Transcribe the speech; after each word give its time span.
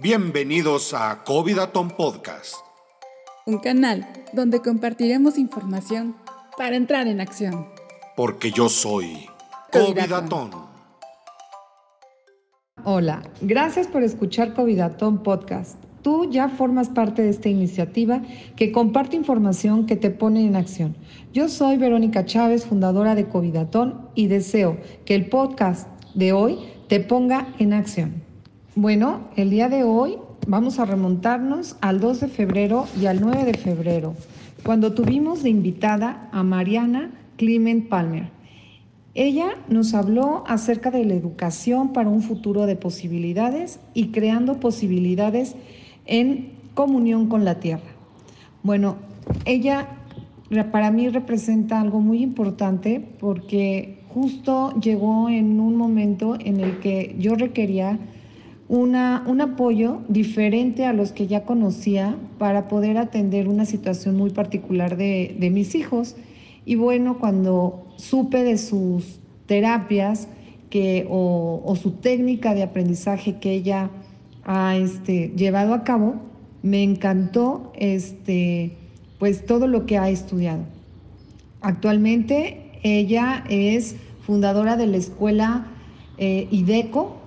Bienvenidos 0.00 0.94
a 0.94 1.24
Covidaton 1.24 1.88
Podcast. 1.88 2.54
Un 3.46 3.58
canal 3.58 4.06
donde 4.32 4.60
compartiremos 4.60 5.36
información 5.38 6.14
para 6.56 6.76
entrar 6.76 7.08
en 7.08 7.20
acción. 7.20 7.66
Porque 8.16 8.52
yo 8.52 8.68
soy 8.68 9.26
Covidaton. 9.72 10.50
Hola, 12.84 13.24
gracias 13.40 13.88
por 13.88 14.04
escuchar 14.04 14.54
Covidaton 14.54 15.24
Podcast. 15.24 15.82
Tú 16.02 16.30
ya 16.30 16.48
formas 16.48 16.88
parte 16.88 17.22
de 17.22 17.30
esta 17.30 17.48
iniciativa 17.48 18.22
que 18.54 18.70
comparte 18.70 19.16
información 19.16 19.86
que 19.86 19.96
te 19.96 20.10
pone 20.10 20.46
en 20.46 20.54
acción. 20.54 20.96
Yo 21.32 21.48
soy 21.48 21.76
Verónica 21.76 22.24
Chávez, 22.24 22.66
fundadora 22.66 23.16
de 23.16 23.26
Covidaton, 23.26 24.10
y 24.14 24.28
deseo 24.28 24.78
que 25.04 25.16
el 25.16 25.28
podcast 25.28 25.88
de 26.14 26.32
hoy 26.32 26.56
te 26.86 27.00
ponga 27.00 27.52
en 27.58 27.72
acción. 27.72 28.27
Bueno, 28.80 29.22
el 29.34 29.50
día 29.50 29.68
de 29.68 29.82
hoy 29.82 30.18
vamos 30.46 30.78
a 30.78 30.84
remontarnos 30.84 31.74
al 31.80 31.98
2 31.98 32.20
de 32.20 32.28
febrero 32.28 32.86
y 32.96 33.06
al 33.06 33.20
9 33.20 33.42
de 33.42 33.54
febrero, 33.54 34.14
cuando 34.64 34.94
tuvimos 34.94 35.42
de 35.42 35.50
invitada 35.50 36.28
a 36.30 36.44
Mariana 36.44 37.10
Clement 37.36 37.88
Palmer. 37.88 38.30
Ella 39.16 39.56
nos 39.68 39.94
habló 39.94 40.44
acerca 40.46 40.92
de 40.92 41.04
la 41.04 41.14
educación 41.14 41.92
para 41.92 42.08
un 42.08 42.22
futuro 42.22 42.66
de 42.66 42.76
posibilidades 42.76 43.80
y 43.94 44.12
creando 44.12 44.60
posibilidades 44.60 45.56
en 46.06 46.52
comunión 46.74 47.26
con 47.26 47.44
la 47.44 47.58
tierra. 47.58 47.90
Bueno, 48.62 48.94
ella 49.44 49.88
para 50.70 50.92
mí 50.92 51.08
representa 51.08 51.80
algo 51.80 51.98
muy 51.98 52.22
importante 52.22 53.04
porque 53.18 54.04
justo 54.14 54.72
llegó 54.80 55.28
en 55.28 55.58
un 55.58 55.74
momento 55.74 56.36
en 56.38 56.60
el 56.60 56.78
que 56.78 57.16
yo 57.18 57.34
requería 57.34 57.98
una, 58.68 59.24
un 59.26 59.40
apoyo 59.40 60.02
diferente 60.08 60.84
a 60.84 60.92
los 60.92 61.12
que 61.12 61.26
ya 61.26 61.44
conocía 61.44 62.16
para 62.38 62.68
poder 62.68 62.98
atender 62.98 63.48
una 63.48 63.64
situación 63.64 64.16
muy 64.16 64.30
particular 64.30 64.96
de, 64.96 65.36
de 65.38 65.50
mis 65.50 65.74
hijos. 65.74 66.16
Y 66.64 66.74
bueno, 66.74 67.18
cuando 67.18 67.86
supe 67.96 68.44
de 68.44 68.58
sus 68.58 69.20
terapias 69.46 70.28
que, 70.70 71.06
o, 71.08 71.74
su 71.80 71.92
técnica 71.92 72.54
de 72.54 72.62
aprendizaje 72.62 73.38
que 73.38 73.52
ella 73.52 73.90
ha 74.44 74.76
este, 74.76 75.32
llevado 75.36 75.74
a 75.74 75.84
cabo, 75.84 76.16
me 76.62 76.82
encantó 76.82 77.72
este, 77.76 78.76
pues 79.18 79.46
todo 79.46 79.66
lo 79.66 79.86
que 79.86 79.98
ha 79.98 80.10
estudiado. 80.10 80.64
Actualmente 81.60 82.70
ella 82.82 83.44
es 83.48 83.96
fundadora 84.20 84.76
de 84.76 84.86
la 84.86 84.96
escuela 84.96 85.66
eh, 86.18 86.48
IDECO, 86.50 87.17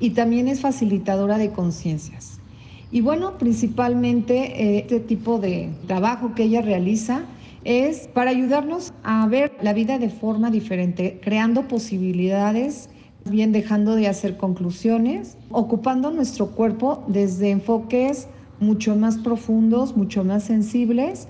y 0.00 0.10
también 0.10 0.48
es 0.48 0.60
facilitadora 0.60 1.38
de 1.38 1.50
conciencias. 1.50 2.40
Y 2.90 3.02
bueno, 3.02 3.38
principalmente 3.38 4.34
eh, 4.36 4.78
este 4.80 4.98
tipo 4.98 5.38
de 5.38 5.70
trabajo 5.86 6.34
que 6.34 6.44
ella 6.44 6.62
realiza 6.62 7.22
es 7.62 8.08
para 8.08 8.30
ayudarnos 8.30 8.92
a 9.04 9.26
ver 9.28 9.52
la 9.62 9.74
vida 9.74 9.98
de 9.98 10.08
forma 10.08 10.50
diferente, 10.50 11.20
creando 11.22 11.68
posibilidades, 11.68 12.88
bien 13.24 13.52
dejando 13.52 13.94
de 13.94 14.08
hacer 14.08 14.38
conclusiones, 14.38 15.36
ocupando 15.50 16.10
nuestro 16.10 16.52
cuerpo 16.52 17.04
desde 17.06 17.50
enfoques 17.50 18.28
mucho 18.60 18.96
más 18.96 19.18
profundos, 19.18 19.96
mucho 19.96 20.24
más 20.24 20.44
sensibles. 20.44 21.28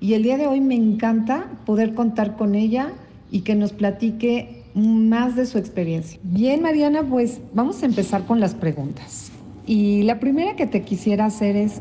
Y 0.00 0.14
el 0.14 0.22
día 0.22 0.38
de 0.38 0.46
hoy 0.46 0.60
me 0.60 0.74
encanta 0.76 1.50
poder 1.66 1.94
contar 1.94 2.36
con 2.36 2.54
ella 2.54 2.92
y 3.30 3.40
que 3.40 3.54
nos 3.54 3.72
platique 3.72 4.63
más 4.74 5.36
de 5.36 5.46
su 5.46 5.58
experiencia. 5.58 6.18
Bien, 6.22 6.60
Mariana, 6.60 7.02
pues 7.08 7.40
vamos 7.52 7.82
a 7.82 7.86
empezar 7.86 8.26
con 8.26 8.40
las 8.40 8.54
preguntas. 8.54 9.30
Y 9.66 10.02
la 10.02 10.20
primera 10.20 10.56
que 10.56 10.66
te 10.66 10.82
quisiera 10.82 11.26
hacer 11.26 11.56
es, 11.56 11.80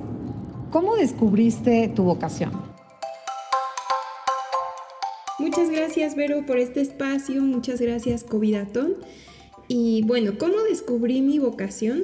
¿cómo 0.72 0.96
descubriste 0.96 1.90
tu 1.90 2.04
vocación? 2.04 2.52
Muchas 5.40 5.70
gracias, 5.70 6.16
Vero, 6.16 6.46
por 6.46 6.58
este 6.58 6.82
espacio. 6.82 7.42
Muchas 7.42 7.82
gracias, 7.82 8.24
Covidatón. 8.24 8.96
Y 9.68 10.04
bueno, 10.04 10.34
¿cómo 10.38 10.62
descubrí 10.70 11.22
mi 11.22 11.40
vocación? 11.40 12.04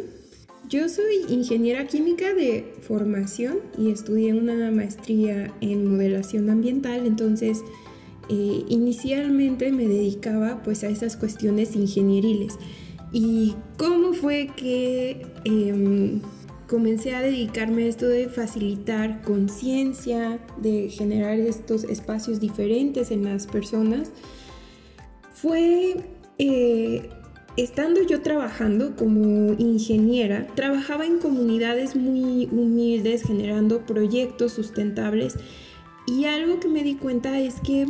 Yo 0.67 0.89
soy 0.89 1.25
ingeniera 1.29 1.87
química 1.87 2.33
de 2.33 2.73
formación 2.81 3.57
y 3.77 3.91
estudié 3.91 4.33
una 4.33 4.69
maestría 4.71 5.53
en 5.61 5.89
modelación 5.91 6.49
ambiental, 6.49 7.07
entonces 7.07 7.63
eh, 8.29 8.63
inicialmente 8.69 9.71
me 9.71 9.87
dedicaba 9.87 10.61
pues 10.63 10.83
a 10.83 10.87
esas 10.87 11.17
cuestiones 11.17 11.75
ingenieriles. 11.75 12.57
¿Y 13.11 13.55
cómo 13.77 14.13
fue 14.13 14.51
que 14.55 15.25
eh, 15.43 16.21
comencé 16.67 17.15
a 17.15 17.21
dedicarme 17.21 17.83
a 17.83 17.87
esto 17.87 18.07
de 18.07 18.29
facilitar 18.29 19.23
conciencia, 19.23 20.39
de 20.61 20.89
generar 20.89 21.39
estos 21.39 21.83
espacios 21.85 22.39
diferentes 22.39 23.09
en 23.09 23.23
las 23.23 23.47
personas? 23.47 24.11
Fue 25.33 25.95
eh, 26.37 27.09
estando 27.57 28.03
yo 28.03 28.21
trabajando 28.21 28.95
como 28.95 29.53
ingeniera, 29.57 30.45
trabajaba 30.53 31.07
en 31.07 31.17
comunidades 31.17 31.95
muy 31.95 32.47
humildes, 32.51 33.23
generando 33.23 33.87
proyectos 33.87 34.53
sustentables. 34.53 35.35
Y 36.05 36.25
algo 36.25 36.59
que 36.59 36.67
me 36.67 36.83
di 36.83 36.95
cuenta 36.95 37.39
es 37.39 37.55
que 37.59 37.87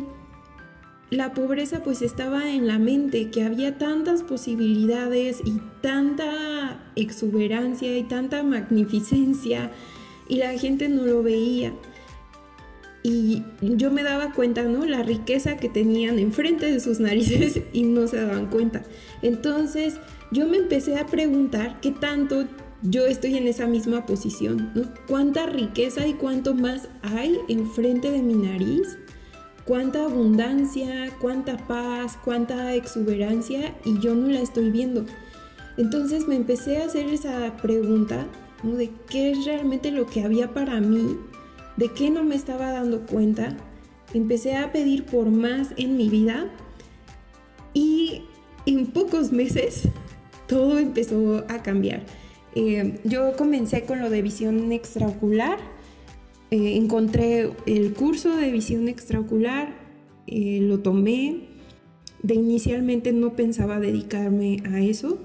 la 1.10 1.34
pobreza 1.34 1.82
pues 1.84 2.02
estaba 2.02 2.52
en 2.52 2.68
la 2.68 2.78
mente, 2.78 3.32
que 3.32 3.44
había 3.44 3.78
tantas 3.78 4.22
posibilidades 4.24 5.42
y 5.44 5.60
tanta 5.82 6.84
exuberancia 6.96 7.98
y 7.98 8.04
tanta 8.04 8.44
magnificencia 8.44 9.72
y 10.28 10.36
la 10.38 10.58
gente 10.58 10.88
no 10.88 11.06
lo 11.06 11.24
veía. 11.24 11.74
Y 13.02 13.44
yo 13.62 13.92
me 13.92 14.04
daba 14.04 14.34
cuenta, 14.34 14.64
¿no? 14.64 14.86
La 14.86 15.04
riqueza 15.04 15.58
que 15.58 15.70
tenían 15.70 16.20
enfrente 16.20 16.72
de 16.72 16.80
sus 16.80 17.00
narices 17.00 17.62
y 17.74 17.84
no 17.84 18.08
se 18.08 18.18
daban 18.18 18.48
cuenta. 18.48 18.84
Entonces 19.22 19.96
yo 20.32 20.48
me 20.48 20.58
empecé 20.58 20.98
a 20.98 21.08
preguntar 21.08 21.80
qué 21.82 21.92
tanto 21.92 22.46
yo 22.82 23.08
estoy 23.08 23.36
en 23.36 23.48
esa 23.48 23.68
misma 23.68 24.06
posición, 24.06 24.72
¿no? 24.76 24.84
¿Cuánta 25.08 25.48
riqueza 25.48 26.08
y 26.08 26.14
cuánto 26.14 26.54
más 26.54 26.88
hay 27.02 27.38
enfrente 27.48 28.12
de 28.12 28.22
mi 28.22 28.36
nariz? 28.36 28.98
Cuánta 29.70 30.06
abundancia, 30.06 31.12
cuánta 31.22 31.56
paz, 31.56 32.18
cuánta 32.26 32.74
exuberancia 32.74 33.76
y 33.86 34.00
yo 34.00 34.16
no 34.16 34.28
la 34.28 34.42
estoy 34.42 34.72
viendo. 34.72 35.06
Entonces 35.78 36.28
me 36.28 36.36
empecé 36.36 36.82
a 36.82 36.86
hacer 36.86 37.06
esa 37.06 37.56
pregunta 37.58 38.26
de 38.64 38.90
qué 39.08 39.30
es 39.30 39.46
realmente 39.46 39.92
lo 39.92 40.08
que 40.08 40.24
había 40.24 40.56
para 40.56 40.82
mí, 40.82 41.18
de 41.78 41.94
qué 41.94 42.10
no 42.10 42.24
me 42.24 42.34
estaba 42.34 42.72
dando 42.72 43.06
cuenta. 43.06 43.56
Empecé 44.16 44.56
a 44.56 44.72
pedir 44.72 45.06
por 45.06 45.30
más 45.30 45.68
en 45.78 45.98
mi 45.98 46.10
vida 46.10 46.50
y 47.76 48.24
en 48.66 48.88
pocos 48.88 49.32
meses 49.32 49.84
todo 50.48 50.80
empezó 50.80 51.46
a 51.48 51.62
cambiar. 51.62 52.02
Eh, 52.56 53.00
yo 53.04 53.34
comencé 53.38 53.84
con 53.84 54.00
lo 54.00 54.10
de 54.10 54.24
visión 54.24 54.72
extraocular 54.72 55.60
eh, 56.52 56.76
encontré 56.76 57.52
el 57.66 57.94
curso 57.94 58.36
de 58.36 58.52
visión 58.52 58.88
extraocular, 58.88 59.76
eh, 60.28 60.60
lo 60.62 60.80
tomé. 60.80 61.48
De 62.24 62.36
inicialmente 62.36 63.14
no 63.14 63.36
pensaba 63.36 63.80
dedicarme 63.80 64.62
a 64.66 64.82
eso. 64.82 65.20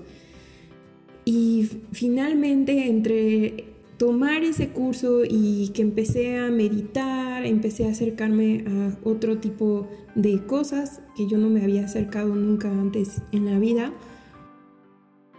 Y 1.24 1.68
finalmente 1.92 2.86
entre 2.86 3.74
tomar 3.96 4.42
ese 4.42 4.68
curso 4.68 5.22
y 5.28 5.70
que 5.74 5.82
empecé 5.82 6.36
a 6.36 6.50
meditar, 6.50 7.46
empecé 7.46 7.86
a 7.86 7.90
acercarme 7.90 8.64
a 8.66 8.98
otro 9.02 9.38
tipo 9.38 9.88
de 10.14 10.44
cosas 10.44 11.00
que 11.16 11.26
yo 11.26 11.38
no 11.38 11.48
me 11.48 11.62
había 11.62 11.84
acercado 11.84 12.34
nunca 12.34 12.70
antes 12.70 13.22
en 13.32 13.46
la 13.46 13.58
vida. 13.58 13.92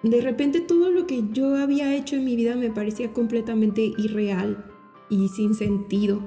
De 0.03 0.21
repente 0.21 0.61
todo 0.61 0.89
lo 0.89 1.07
que 1.07 1.23
yo 1.33 1.55
había 1.55 1.95
hecho 1.95 2.15
en 2.15 2.25
mi 2.25 2.35
vida 2.35 2.55
me 2.55 2.69
parecía 2.69 3.11
completamente 3.11 3.93
irreal, 3.97 4.63
y 5.09 5.29
sin 5.29 5.55
sentido. 5.55 6.19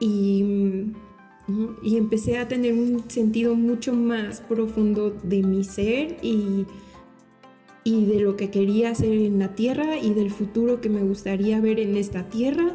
Y, 0.00 0.92
y, 1.82 1.96
empecé 1.96 2.38
a 2.38 2.48
tener 2.48 2.72
un 2.72 3.08
sentido 3.08 3.54
mucho 3.54 3.94
más 3.94 4.40
profundo 4.40 5.10
de 5.22 5.42
mi 5.42 5.62
ser 5.64 6.16
y, 6.22 6.66
y 7.84 8.06
de 8.06 8.20
lo 8.20 8.36
que 8.36 8.50
quería 8.50 8.90
hacer 8.90 9.12
en 9.12 9.38
la 9.38 9.54
tierra 9.54 9.98
y 9.98 10.14
del 10.14 10.30
futuro 10.30 10.80
que 10.80 10.88
me 10.88 11.02
gustaría 11.02 11.60
ver 11.60 11.78
en 11.78 11.96
esta 11.96 12.28
tierra 12.28 12.74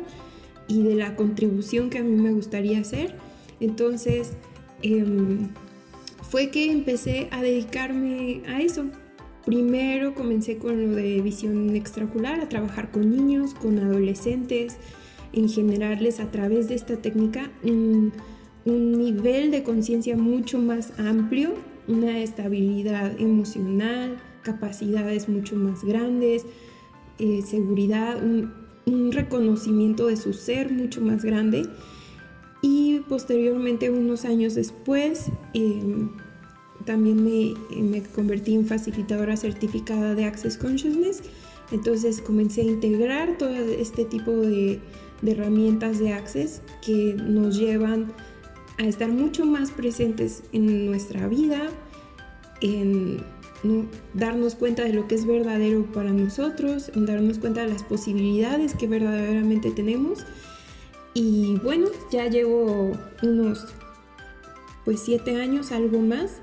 y 0.68 0.84
de 0.84 0.96
la 0.96 1.16
contribución 1.16 1.90
que 1.90 1.98
a 1.98 2.04
mí 2.04 2.16
me 2.16 2.31
gustaría 2.31 2.80
hacer. 2.80 3.16
Entonces, 3.60 4.31
em, 4.81 5.50
fue 6.30 6.52
que 6.52 6.72
empecé 6.72 7.28
a 7.31 7.42
dedicarme 7.42 8.44
a 8.48 8.62
eso. 8.62 8.86
Primero 9.46 10.14
comencé 10.14 10.58
con 10.58 10.92
lo 10.92 10.96
de 10.96 11.22
visión 11.22 11.76
extracular, 11.76 12.40
a 12.40 12.48
trabajar 12.48 12.92
con 12.92 13.10
niños, 13.10 13.56
con 13.56 13.80
adolescentes, 13.80 14.78
en 15.34 15.50
generarles 15.50 16.20
a 16.20 16.31
través 16.31 16.68
de 16.68 16.76
esta 16.76 16.98
técnica 16.98 17.52
un, 17.64 18.14
un 18.66 18.92
nivel 18.94 19.52
de 19.52 19.64
conciencia 19.64 20.16
mucho 20.16 20.60
más 20.60 20.94
amplio, 21.00 21.54
una 21.88 22.20
estabilidad 22.20 23.20
emocional, 23.20 24.18
capacidades 24.44 25.30
mucho 25.30 25.56
más 25.56 25.84
grandes, 25.84 26.46
eh, 27.18 27.42
seguridad, 27.46 28.24
un, 28.24 28.58
reconocimiento 29.12 30.08
de 30.08 30.18
su 30.18 30.34
ser 30.34 30.72
mucho 30.72 31.00
más 31.02 31.24
grande. 31.24 31.68
Y 32.64 33.02
posteriormente, 33.08 33.92
unos 33.92 34.26
años 34.26 34.56
después, 34.56 35.26
em, 35.54 36.10
también 36.86 37.24
me, 37.24 37.54
me, 37.81 38.02
convertí 38.02 38.56
en 38.56 38.66
facilitadora 38.66 39.38
certificada 39.38 40.16
de 40.16 40.26
Access 40.26 40.58
Consciousness. 40.58 41.22
Entonces 41.72 42.22
comencé 42.22 42.62
a 42.62 42.64
integrar 42.64 43.38
todo 43.38 43.54
este 43.54 44.06
tipo 44.06 44.31
de, 44.31 44.80
de 45.21 45.31
herramientas 45.31 46.00
de 46.00 46.13
Access 46.13 46.62
que 46.86 47.16
nos 47.16 47.57
llevan 47.57 48.13
a 48.77 48.86
estar 48.86 49.10
mucho 49.10 49.45
más 49.45 49.71
presentes 49.71 50.44
en 50.54 50.86
nuestra 50.86 51.27
vida, 51.27 51.68
en 52.62 53.24
darnos 54.13 54.56
cuenta 54.56 54.83
de 54.83 54.94
lo 54.94 55.07
que 55.07 55.16
es 55.16 55.25
verdadero 55.25 55.86
para 55.92 56.12
nosotros, 56.12 56.89
en 56.95 57.06
darnos 57.06 57.39
cuenta 57.39 57.62
de 57.62 57.69
las 57.69 57.83
posibilidades 57.83 58.74
que 58.74 58.88
verdaderamente 58.88 59.71
tenemos. 59.71 60.25
Y 61.13 61.57
bueno, 61.63 61.88
ya 62.12 62.27
llevo 62.27 62.92
unos 63.21 63.68
pues 64.86 65.01
siete 65.01 65.42
años, 65.42 65.71
algo 65.71 66.00
más, 66.00 66.39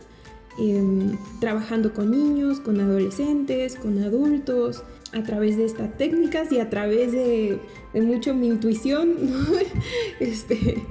em, 0.58 1.16
trabajando 1.40 1.94
con 1.94 2.10
niños, 2.10 2.60
con 2.60 2.80
adolescentes, 2.80 3.76
con 3.76 3.98
adultos, 4.02 4.82
a 5.12 5.22
través 5.22 5.56
de 5.56 5.64
estas 5.64 5.96
técnicas 5.96 6.50
y 6.52 6.60
a 6.60 6.70
través 6.70 7.12
de, 7.12 7.60
mucho 7.94 8.34
mi 8.34 8.48
intuición, 8.48 9.16
este, 10.20 10.82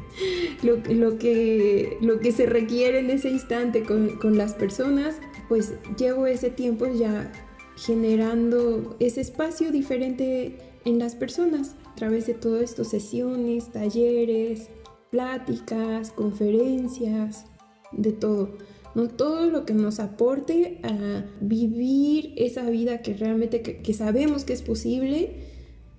lo, 0.64 0.78
lo, 0.94 1.18
que, 1.18 1.98
lo 2.02 2.20
que 2.20 2.32
se 2.32 2.46
requiere 2.46 3.00
en 3.00 3.10
ese 3.10 3.30
instante 3.30 3.84
con, 3.84 4.18
con 4.18 4.38
las 4.38 4.54
personas, 4.54 5.16
pues 5.48 5.74
llevo 5.98 6.28
ese 6.28 6.50
tiempo 6.50 6.88
ya 6.88 7.32
generando 7.76 8.96
ese 9.00 9.22
espacio 9.22 9.72
diferente 9.72 10.58
en 10.86 11.00
las 11.00 11.16
personas 11.16 11.76
a 11.92 11.96
través 11.96 12.28
de 12.28 12.34
todo 12.34 12.60
esto, 12.60 12.84
sesiones, 12.84 13.72
talleres, 13.72 14.70
pláticas, 15.12 16.12
conferencias, 16.12 17.46
de 17.92 18.12
todo. 18.12 18.50
¿No? 18.96 19.08
Todo 19.10 19.46
lo 19.46 19.66
que 19.66 19.74
nos 19.74 20.00
aporte 20.00 20.80
a 20.84 21.26
vivir 21.42 22.34
esa 22.38 22.70
vida 22.70 23.02
que 23.02 23.14
realmente 23.14 23.62
que, 23.62 23.94
sabemos 23.94 24.46
que 24.46 24.54
es 24.54 24.62
posible, 24.62 25.54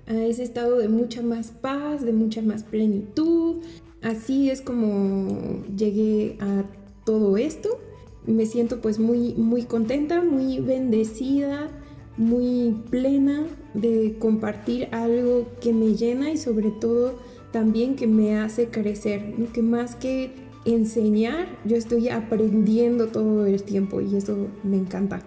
a 0.07 0.15
ese 0.15 0.43
estado 0.43 0.79
de 0.79 0.89
mucha 0.89 1.23
más 1.23 1.51
paz, 1.51 2.05
de 2.05 2.13
mucha 2.13 2.43
más 2.43 2.63
plenitud. 2.63 3.57
Así 4.03 4.51
es 4.51 4.61
como 4.61 5.65
llegué 5.77 6.37
a 6.41 6.65
todo 7.05 7.37
esto. 7.37 7.79
Me 8.27 8.47
siento 8.47 8.81
pues 8.81 8.99
muy, 8.99 9.35
muy 9.35 9.63
contenta, 9.65 10.23
muy 10.23 10.59
bendecida, 10.61 11.69
muy 12.17 12.77
plena 12.91 13.45
de 13.75 14.17
compartir 14.19 14.89
algo 14.93 15.47
que 15.61 15.73
me 15.73 15.95
llena 15.95 16.31
y 16.31 16.37
sobre 16.37 16.71
todo 16.71 17.15
también 17.53 17.97
que 17.97 18.07
me 18.07 18.39
hace 18.39 18.69
crecer, 18.69 19.35
que 19.53 19.63
más 19.63 19.97
que 19.97 20.46
enseñar, 20.67 21.47
yo 21.65 21.77
estoy 21.77 22.09
aprendiendo 22.09 23.09
todo 23.09 23.47
el 23.47 23.63
tiempo 23.63 24.01
y 24.01 24.17
eso 24.17 24.49
me 24.63 24.77
encanta. 24.77 25.21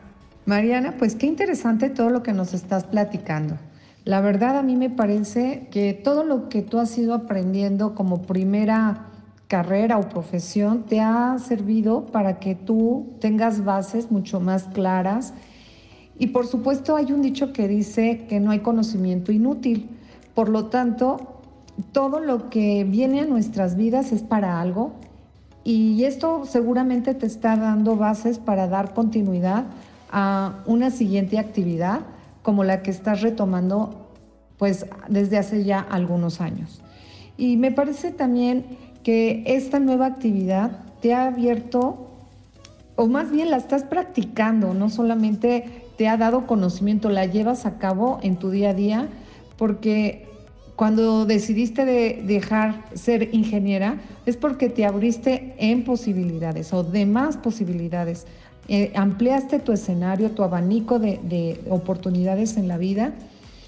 Mariana, 0.46 0.96
pues 0.98 1.16
qué 1.16 1.28
interesante 1.28 1.90
todo 1.90 2.10
lo 2.10 2.24
que 2.24 2.34
nos 2.34 2.54
estás 2.54 2.84
platicando. 2.84 3.58
La 4.06 4.22
verdad 4.22 4.58
a 4.58 4.64
mí 4.64 4.76
me 4.76 4.90
parece 4.90 5.68
que 5.72 5.94
todo 5.94 6.24
lo 6.24 6.50
que 6.50 6.62
tú 6.62 6.80
has 6.80 6.98
ido 6.98 7.14
aprendiendo 7.14 7.94
como 7.94 8.24
primera 8.24 9.08
carrera 9.48 9.98
o 9.98 10.10
profesión 10.10 10.86
te 10.86 11.02
ha 11.02 11.38
servido 11.40 12.06
para 12.06 12.40
que 12.40 12.56
tú 12.56 13.14
tengas 13.20 13.64
bases 13.66 14.12
mucho 14.12 14.40
más 14.40 14.64
claras. 14.66 15.34
Y 16.18 16.28
por 16.28 16.48
supuesto 16.48 16.96
hay 16.96 17.12
un 17.12 17.22
dicho 17.22 17.54
que 17.54 17.68
dice 17.68 18.26
que 18.28 18.40
no 18.40 18.52
hay 18.52 18.60
conocimiento 18.60 19.32
inútil. 19.32 19.90
Por 20.34 20.50
lo 20.50 20.68
tanto, 20.68 21.42
todo 21.92 22.20
lo 22.20 22.50
que 22.50 22.84
viene 22.84 23.22
a 23.22 23.26
nuestras 23.26 23.76
vidas 23.76 24.12
es 24.12 24.24
para 24.24 24.62
algo 24.62 24.94
y 25.64 26.04
esto 26.04 26.46
seguramente 26.46 27.14
te 27.14 27.26
está 27.26 27.56
dando 27.56 27.96
bases 27.96 28.40
para 28.40 28.68
dar 28.68 28.94
continuidad 28.94 29.66
a 30.12 30.64
una 30.66 30.90
siguiente 30.90 31.38
actividad 31.38 32.02
como 32.42 32.64
la 32.64 32.82
que 32.82 32.92
estás 32.92 33.22
retomando 33.22 34.08
pues 34.58 34.86
desde 35.08 35.38
hace 35.38 35.64
ya 35.64 35.80
algunos 35.80 36.42
años. 36.42 36.82
Y 37.38 37.58
me 37.58 37.72
parece 37.72 38.12
también 38.12 38.66
que 39.04 39.44
esta 39.46 39.80
nueva 39.80 40.08
actividad 40.08 40.72
te 41.02 41.14
ha 41.14 41.28
abierto, 41.28 42.10
o 42.96 43.08
más 43.08 43.32
bien 43.32 43.50
la 43.50 43.58
estás 43.58 43.84
practicando, 43.84 44.74
no 44.74 44.90
solamente 44.90 45.86
te 45.98 46.08
ha 46.08 46.18
dado 46.18 46.46
conocimiento, 46.46 47.10
la 47.10 47.26
llevas 47.26 47.66
a 47.66 47.78
cabo 47.78 48.20
en 48.22 48.38
tu 48.38 48.50
día 48.50 48.72
a 48.72 48.74
día, 48.74 49.08
porque 49.58 50.29
cuando 50.80 51.26
decidiste 51.26 51.84
de 51.84 52.24
dejar 52.26 52.86
ser 52.94 53.36
ingeniera 53.36 54.00
es 54.26 54.38
porque 54.38 54.70
te 54.70 54.86
abriste 54.86 55.54
en 55.58 55.84
posibilidades 55.84 56.72
o 56.72 56.86
de 56.86 57.06
más 57.06 57.36
posibilidades. 57.36 58.26
Eh, 58.70 58.94
ampliaste 58.96 59.60
tu 59.60 59.74
escenario, 59.74 60.32
tu 60.32 60.42
abanico 60.42 60.98
de, 60.98 61.20
de 61.22 61.60
oportunidades 61.70 62.56
en 62.56 62.70
la 62.70 62.78
vida. 62.78 63.14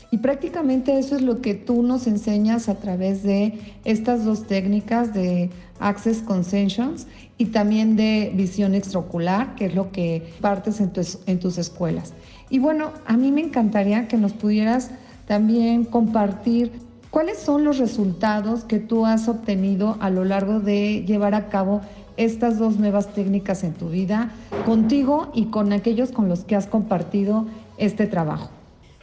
Y 0.10 0.20
prácticamente 0.20 0.98
eso 0.98 1.18
es 1.18 1.22
lo 1.22 1.42
que 1.42 1.54
tú 1.54 1.84
nos 1.84 2.08
enseñas 2.08 2.70
a 2.70 2.76
través 2.76 3.24
de 3.24 3.60
estas 3.84 4.24
dos 4.24 4.48
técnicas 4.48 5.14
de 5.14 5.50
Access 5.82 6.20
Concessions 6.20 7.08
y 7.38 7.48
también 7.48 7.98
de 7.98 8.32
visión 8.34 8.74
extraocular, 8.74 9.56
que 9.56 9.66
es 9.66 9.76
lo 9.76 9.92
que 9.92 10.32
partes 10.40 10.80
en 10.80 10.94
tus, 10.94 11.20
en 11.26 11.42
tus 11.42 11.58
escuelas. 11.58 12.14
Y 12.50 12.60
bueno, 12.60 12.92
a 13.06 13.18
mí 13.18 13.34
me 13.34 13.42
encantaría 13.42 14.08
que 14.08 14.16
nos 14.16 14.32
pudieras 14.32 14.92
también 15.28 15.84
compartir 15.84 16.72
¿Cuáles 17.12 17.40
son 17.40 17.66
los 17.66 17.78
resultados 17.78 18.64
que 18.64 18.80
tú 18.80 19.06
has 19.06 19.28
obtenido 19.28 19.98
a 20.00 20.10
lo 20.10 20.24
largo 20.24 20.62
de 20.62 21.04
llevar 21.06 21.36
a 21.36 21.50
cabo 21.50 21.82
estas 22.16 22.58
dos 22.58 22.78
nuevas 22.78 23.14
técnicas 23.14 23.66
en 23.66 23.74
tu 23.74 23.90
vida, 23.90 24.32
contigo 24.66 25.30
y 25.36 25.48
con 25.48 25.74
aquellos 25.74 26.12
con 26.12 26.30
los 26.30 26.46
que 26.46 26.56
has 26.56 26.68
compartido 26.68 27.48
este 27.78 28.08
trabajo? 28.08 28.50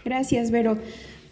Gracias, 0.07 0.51
Vero. 0.51 0.79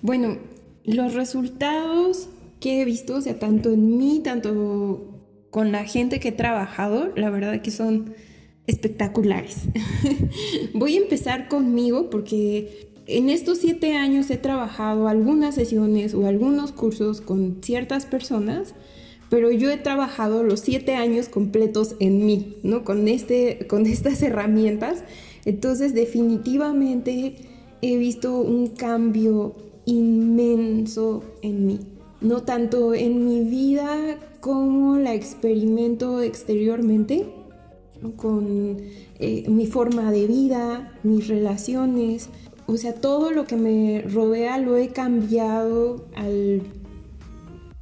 Bueno, 0.02 0.36
los 0.84 1.14
resultados 1.14 2.28
que 2.60 2.82
he 2.82 2.84
visto, 2.84 3.16
o 3.16 3.20
sea, 3.22 3.38
tanto 3.38 3.70
en 3.70 3.96
mí, 3.96 4.20
tanto 4.22 5.14
con 5.48 5.72
la 5.72 5.84
gente 5.84 6.20
que 6.20 6.28
he 6.28 6.32
trabajado, 6.32 7.10
la 7.16 7.30
verdad 7.30 7.62
que 7.62 7.70
son 7.70 8.12
espectaculares. 8.66 9.62
Voy 10.74 10.96
a 10.96 11.00
empezar 11.00 11.48
conmigo 11.48 12.10
porque 12.10 12.85
en 13.06 13.30
estos 13.30 13.58
siete 13.58 13.96
años 13.96 14.30
he 14.30 14.36
trabajado 14.36 15.08
algunas 15.08 15.54
sesiones 15.54 16.14
o 16.14 16.26
algunos 16.26 16.72
cursos 16.72 17.20
con 17.20 17.58
ciertas 17.62 18.04
personas, 18.06 18.74
pero 19.30 19.50
yo 19.50 19.70
he 19.70 19.76
trabajado 19.76 20.42
los 20.42 20.60
siete 20.60 20.94
años 20.94 21.28
completos 21.28 21.96
en 22.00 22.26
mí, 22.26 22.56
¿no? 22.62 22.84
Con, 22.84 23.08
este, 23.08 23.66
con 23.68 23.86
estas 23.86 24.22
herramientas. 24.22 25.04
Entonces 25.44 25.94
definitivamente 25.94 27.36
he 27.82 27.96
visto 27.96 28.40
un 28.40 28.68
cambio 28.68 29.54
inmenso 29.84 31.22
en 31.42 31.66
mí, 31.66 31.80
no 32.20 32.42
tanto 32.42 32.94
en 32.94 33.24
mi 33.24 33.48
vida 33.48 34.18
como 34.40 34.96
la 34.98 35.14
experimento 35.14 36.22
exteriormente, 36.22 37.26
con 38.16 38.78
eh, 39.18 39.44
mi 39.48 39.66
forma 39.66 40.10
de 40.10 40.26
vida, 40.26 40.98
mis 41.02 41.28
relaciones, 41.28 42.28
o 42.66 42.76
sea, 42.76 42.94
todo 42.94 43.30
lo 43.30 43.46
que 43.46 43.56
me 43.56 44.02
rodea 44.02 44.58
lo 44.58 44.76
he 44.76 44.88
cambiado 44.88 46.06
al, 46.16 46.62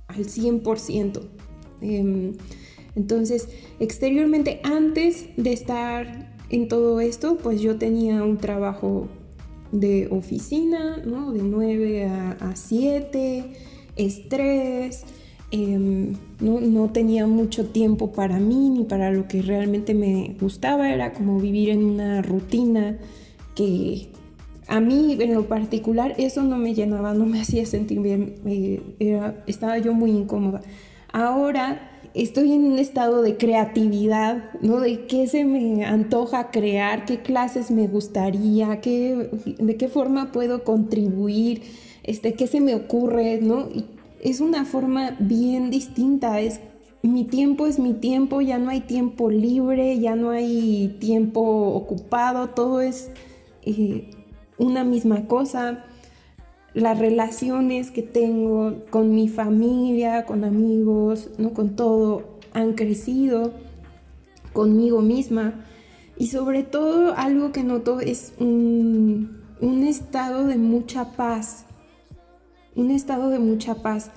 al 0.09 0.25
100%. 0.27 1.21
Em, 1.81 2.35
entonces, 2.95 3.49
exteriormente, 3.81 4.61
antes 4.63 5.27
de 5.37 5.53
estar 5.53 6.35
en 6.51 6.69
todo 6.69 7.01
esto, 7.01 7.39
pues 7.39 7.61
yo 7.61 7.79
tenía 7.79 8.23
un 8.23 8.37
trabajo 8.37 9.09
de 9.73 10.09
oficina, 10.11 10.99
¿no? 11.05 11.33
De 11.33 11.43
9 11.43 12.05
a, 12.07 12.55
7, 12.55 13.45
estrés, 13.97 15.05
em, 15.51 16.13
no, 16.41 16.61
no, 16.61 16.91
tenía 16.91 17.27
mucho 17.27 17.67
tiempo 17.67 18.13
para 18.13 18.39
mí 18.39 18.71
ni 18.71 18.85
para 18.85 19.11
lo 19.11 19.27
que 19.29 19.43
realmente 19.43 19.95
me 19.95 20.37
gustaba, 20.41 20.93
era 20.93 21.13
como 21.13 21.41
vivir 21.41 21.71
en 21.71 21.85
una 21.85 22.23
rutina 22.23 22.99
que 23.55 24.09
a 24.69 24.81
mí 24.81 25.17
en 25.21 25.35
lo 25.35 25.47
particular 25.47 26.15
eso 26.19 26.43
no 26.43 26.57
me 26.57 26.75
llenaba, 26.75 27.15
no 27.15 27.27
me 27.27 27.41
hacía 27.43 27.67
sentir 27.67 28.01
bien, 28.01 28.35
estaba 29.47 29.79
yo 29.79 29.95
muy 29.95 30.11
incómoda. 30.11 30.63
Ahora 31.13 31.91
estoy 32.15 32.53
en 32.53 32.65
un 32.65 32.79
estado 32.79 33.23
de 33.23 33.37
creatividad, 33.37 34.53
¿no? 34.61 34.81
De 34.81 35.07
qué 35.07 35.27
se 35.27 35.45
me 35.45 35.85
antoja 35.85 36.51
crear, 36.51 37.05
qué 37.05 37.21
clases 37.21 37.71
me 37.71 37.87
gustaría, 37.87 38.81
qué, 38.81 39.31
de 39.59 39.77
qué 39.77 39.89
forma 39.89 40.33
puedo 40.33 40.65
contribuir, 40.65 41.63
este, 42.03 42.35
qué 42.35 42.47
se 42.47 42.61
me 42.61 42.75
ocurre, 42.75 43.41
¿no? 43.41 43.69
Y 43.73 43.85
es 44.23 44.41
una 44.41 44.65
forma 44.65 45.17
bien 45.19 45.71
distinta, 45.71 46.41
es 46.41 46.61
mi 47.03 47.25
tiempo 47.25 47.67
es 47.67 47.79
mi 47.79 47.93
tiempo, 47.93 48.41
ya 48.41 48.59
no 48.59 48.71
hay 48.71 48.81
tiempo 48.81 49.31
libre, 49.31 49.99
ya 49.99 50.17
no 50.17 50.31
hay 50.31 50.97
tiempo 51.01 51.43
ocupado, 51.43 52.49
todo 52.51 52.81
es... 52.81 53.11
Eh, 53.63 54.11
una 54.65 54.85
misma 54.85 55.27
cosa. 55.27 55.85
las 56.75 56.99
relaciones 56.99 57.93
que 57.93 58.03
tengo 58.03 58.85
con 58.91 59.15
mi 59.15 59.29
familia, 59.29 60.27
con 60.27 60.43
amigos, 60.43 61.31
¿no? 61.39 61.53
con 61.53 61.77
todo, 61.77 62.39
han 62.53 62.73
crecido 62.73 63.53
conmigo 64.53 65.01
misma. 65.01 65.65
Y 66.17 66.29
sobre 66.29 66.63
todo 66.63 67.15
algo 67.17 67.53
que 67.53 67.63
noto 67.63 68.01
es 68.01 68.33
un, 68.41 69.41
un 69.61 69.85
estado 69.85 70.47
de 70.47 70.57
mucha 70.57 71.13
paz. 71.13 71.67
Un 72.75 72.91
estado 72.91 73.31
de 73.31 73.39
mucha 73.39 73.77
paz. 73.77 74.11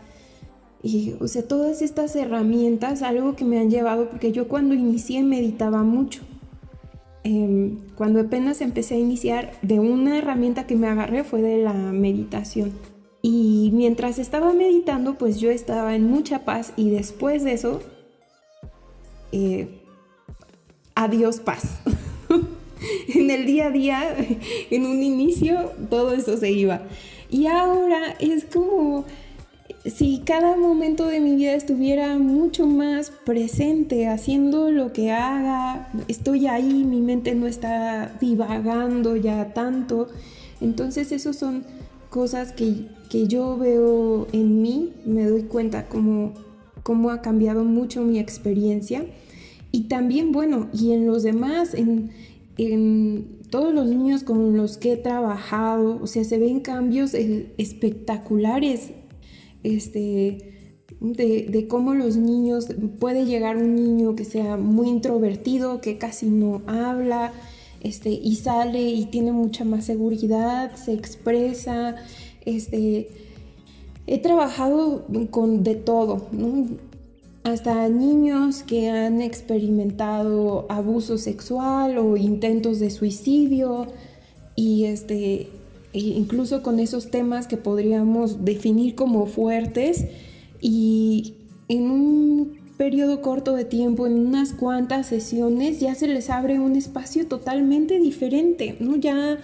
Y, 0.82 1.16
o 1.20 1.28
sea, 1.28 1.48
todas 1.48 1.82
estas 1.82 2.16
herramientas, 2.16 3.02
algo 3.02 3.36
que 3.36 3.46
me 3.46 3.60
han 3.60 3.70
llevado, 3.70 4.10
porque 4.10 4.32
yo 4.32 4.48
cuando 4.48 4.74
inicié 4.74 5.22
meditaba 5.24 5.84
mucho. 5.84 6.22
Em, 7.30 7.80
cuando 7.98 8.22
apenas 8.22 8.62
empecé 8.62 8.96
a 8.96 9.00
iniciar, 9.00 9.52
de 9.62 9.82
una 9.82 10.18
herramienta 10.18 10.66
que 10.66 10.78
me 10.78 10.88
agarré 10.88 11.26
fue 11.26 11.42
de 11.42 11.58
la 11.58 11.74
meditación. 11.74 12.72
Y 13.22 13.70
mientras 13.74 14.18
estaba 14.18 14.54
meditando, 14.54 15.16
pues 15.16 15.38
yo 15.42 15.52
estaba 15.52 15.94
en 15.94 16.10
mucha 16.10 16.46
paz 16.46 16.72
y 16.78 16.90
después 16.90 17.44
de 17.44 17.52
eso, 17.52 17.82
eh, 19.34 19.68
adiós 20.96 21.42
paz. 21.42 21.82
en 23.14 23.30
el 23.30 23.46
día 23.46 23.66
a 23.66 23.72
día, 23.72 24.16
en 24.72 24.86
un 24.86 25.04
inicio, 25.04 25.74
todo 25.90 26.14
eso 26.14 26.38
se 26.38 26.50
iba. 26.52 26.84
Y 27.30 27.48
ahora 27.48 28.16
es 28.22 28.46
como 28.46 29.04
si 29.90 30.22
cada 30.26 30.58
momento 30.58 31.08
de 31.08 31.20
mi 31.20 31.36
vida 31.36 31.54
estuviera 31.54 32.18
mucho 32.18 32.66
más 32.66 33.12
presente, 33.26 34.08
haciendo 34.08 34.72
lo 34.72 34.92
que 34.92 35.12
haga, 35.12 35.90
estoy 36.08 36.48
ahí, 36.48 36.84
mi 36.84 37.02
mente 37.02 37.36
no 37.36 37.48
está 37.48 38.18
divagando 38.20 39.16
ya 39.16 39.54
tanto. 39.54 40.10
Entonces, 40.60 41.12
esas 41.12 41.36
son 41.36 41.64
cosas 42.10 42.52
que, 42.52 42.88
yo 43.28 43.58
veo 43.58 44.28
en 44.34 44.62
mí, 44.62 44.94
me 45.06 45.26
doy 45.26 45.44
cuenta 45.44 45.88
cómo, 45.88 46.34
cómo 46.84 47.10
ha 47.10 47.22
cambiado 47.22 47.64
mucho 47.64 48.02
mi 48.02 48.20
experiencia. 48.20 49.06
Y 49.72 49.84
también, 49.84 50.32
bueno, 50.32 50.68
y 50.74 50.92
en 50.92 51.08
los 51.08 51.24
demás, 51.24 51.74
en, 51.74 52.12
en 52.58 53.40
todos 53.50 53.74
los 53.74 53.88
niños 53.88 54.24
con 54.24 54.58
los 54.58 54.78
que 54.78 54.94
he 54.94 54.98
trabajado, 54.98 56.00
o 56.02 56.08
sea, 56.08 56.24
se 56.24 56.38
ven 56.38 56.60
cambios 56.60 57.14
eh, 57.14 57.54
espectaculares 57.58 58.92
este, 59.64 60.58
de, 61.00 61.68
cómo 61.70 61.94
los 61.94 62.18
niños, 62.18 62.68
puede 63.00 63.26
llegar 63.26 63.58
un 63.58 63.76
niño 63.76 64.16
que 64.16 64.26
sea 64.26 64.58
muy 64.58 64.90
introvertido, 64.90 65.82
que 65.82 65.98
casi 65.98 66.28
no 66.28 66.62
habla, 66.68 67.34
este, 67.82 68.10
y 68.10 68.36
sale 68.36 68.82
y 68.82 69.06
tiene 69.06 69.32
mucha 69.32 69.64
más 69.64 69.86
seguridad, 69.86 70.76
se 70.76 70.94
expresa, 70.94 71.96
este, 72.46 73.10
he 74.08 74.20
trabajado 74.20 75.06
con 75.32 75.64
de 75.64 75.76
todo, 75.76 76.28
hasta 77.44 77.88
niños 77.88 78.64
que 78.64 78.90
han 78.90 79.22
experimentado 79.22 80.66
abuso 80.70 81.18
sexual 81.18 81.98
o 81.98 82.18
intentos 82.18 82.80
de 82.80 82.90
suicidio 82.90 83.88
y 84.56 84.86
este 84.86 85.50
incluso 86.00 86.62
con 86.62 86.80
esos 86.80 87.10
temas 87.10 87.48
que 87.48 87.58
podríamos 87.58 88.46
definir 88.46 88.96
como 88.96 89.26
fuertes 89.26 90.06
y 90.62 91.36
en 91.68 91.90
un 91.90 92.58
periodo 92.78 93.22
corto 93.22 93.54
de 93.54 93.66
tiempo, 93.66 94.06
en 94.06 94.14
unas 94.14 94.54
cuantas 94.54 95.08
sesiones, 95.08 95.80
ya 95.80 95.96
se 95.96 96.08
les 96.08 96.30
abre 96.30 96.60
un 96.60 96.76
espacio 96.76 97.28
totalmente 97.28 98.00
diferente, 98.00 98.78
¿no? 98.80 98.96
Ya 98.96 99.40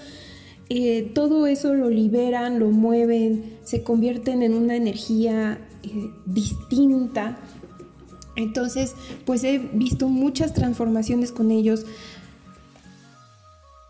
eh, 0.69 1.11
todo 1.13 1.47
eso 1.47 1.73
lo 1.73 1.89
liberan, 1.89 2.59
lo 2.59 2.69
mueven, 2.69 3.57
se 3.63 3.83
convierten 3.83 4.43
en 4.43 4.53
una 4.53 4.75
energía 4.75 5.59
eh, 5.83 6.09
distinta. 6.25 7.39
Entonces, 8.35 8.93
pues 9.25 9.43
he 9.43 9.59
visto 9.59 10.09
muchas 10.09 10.53
transformaciones 10.53 11.31
con 11.31 11.51
ellos. 11.51 11.85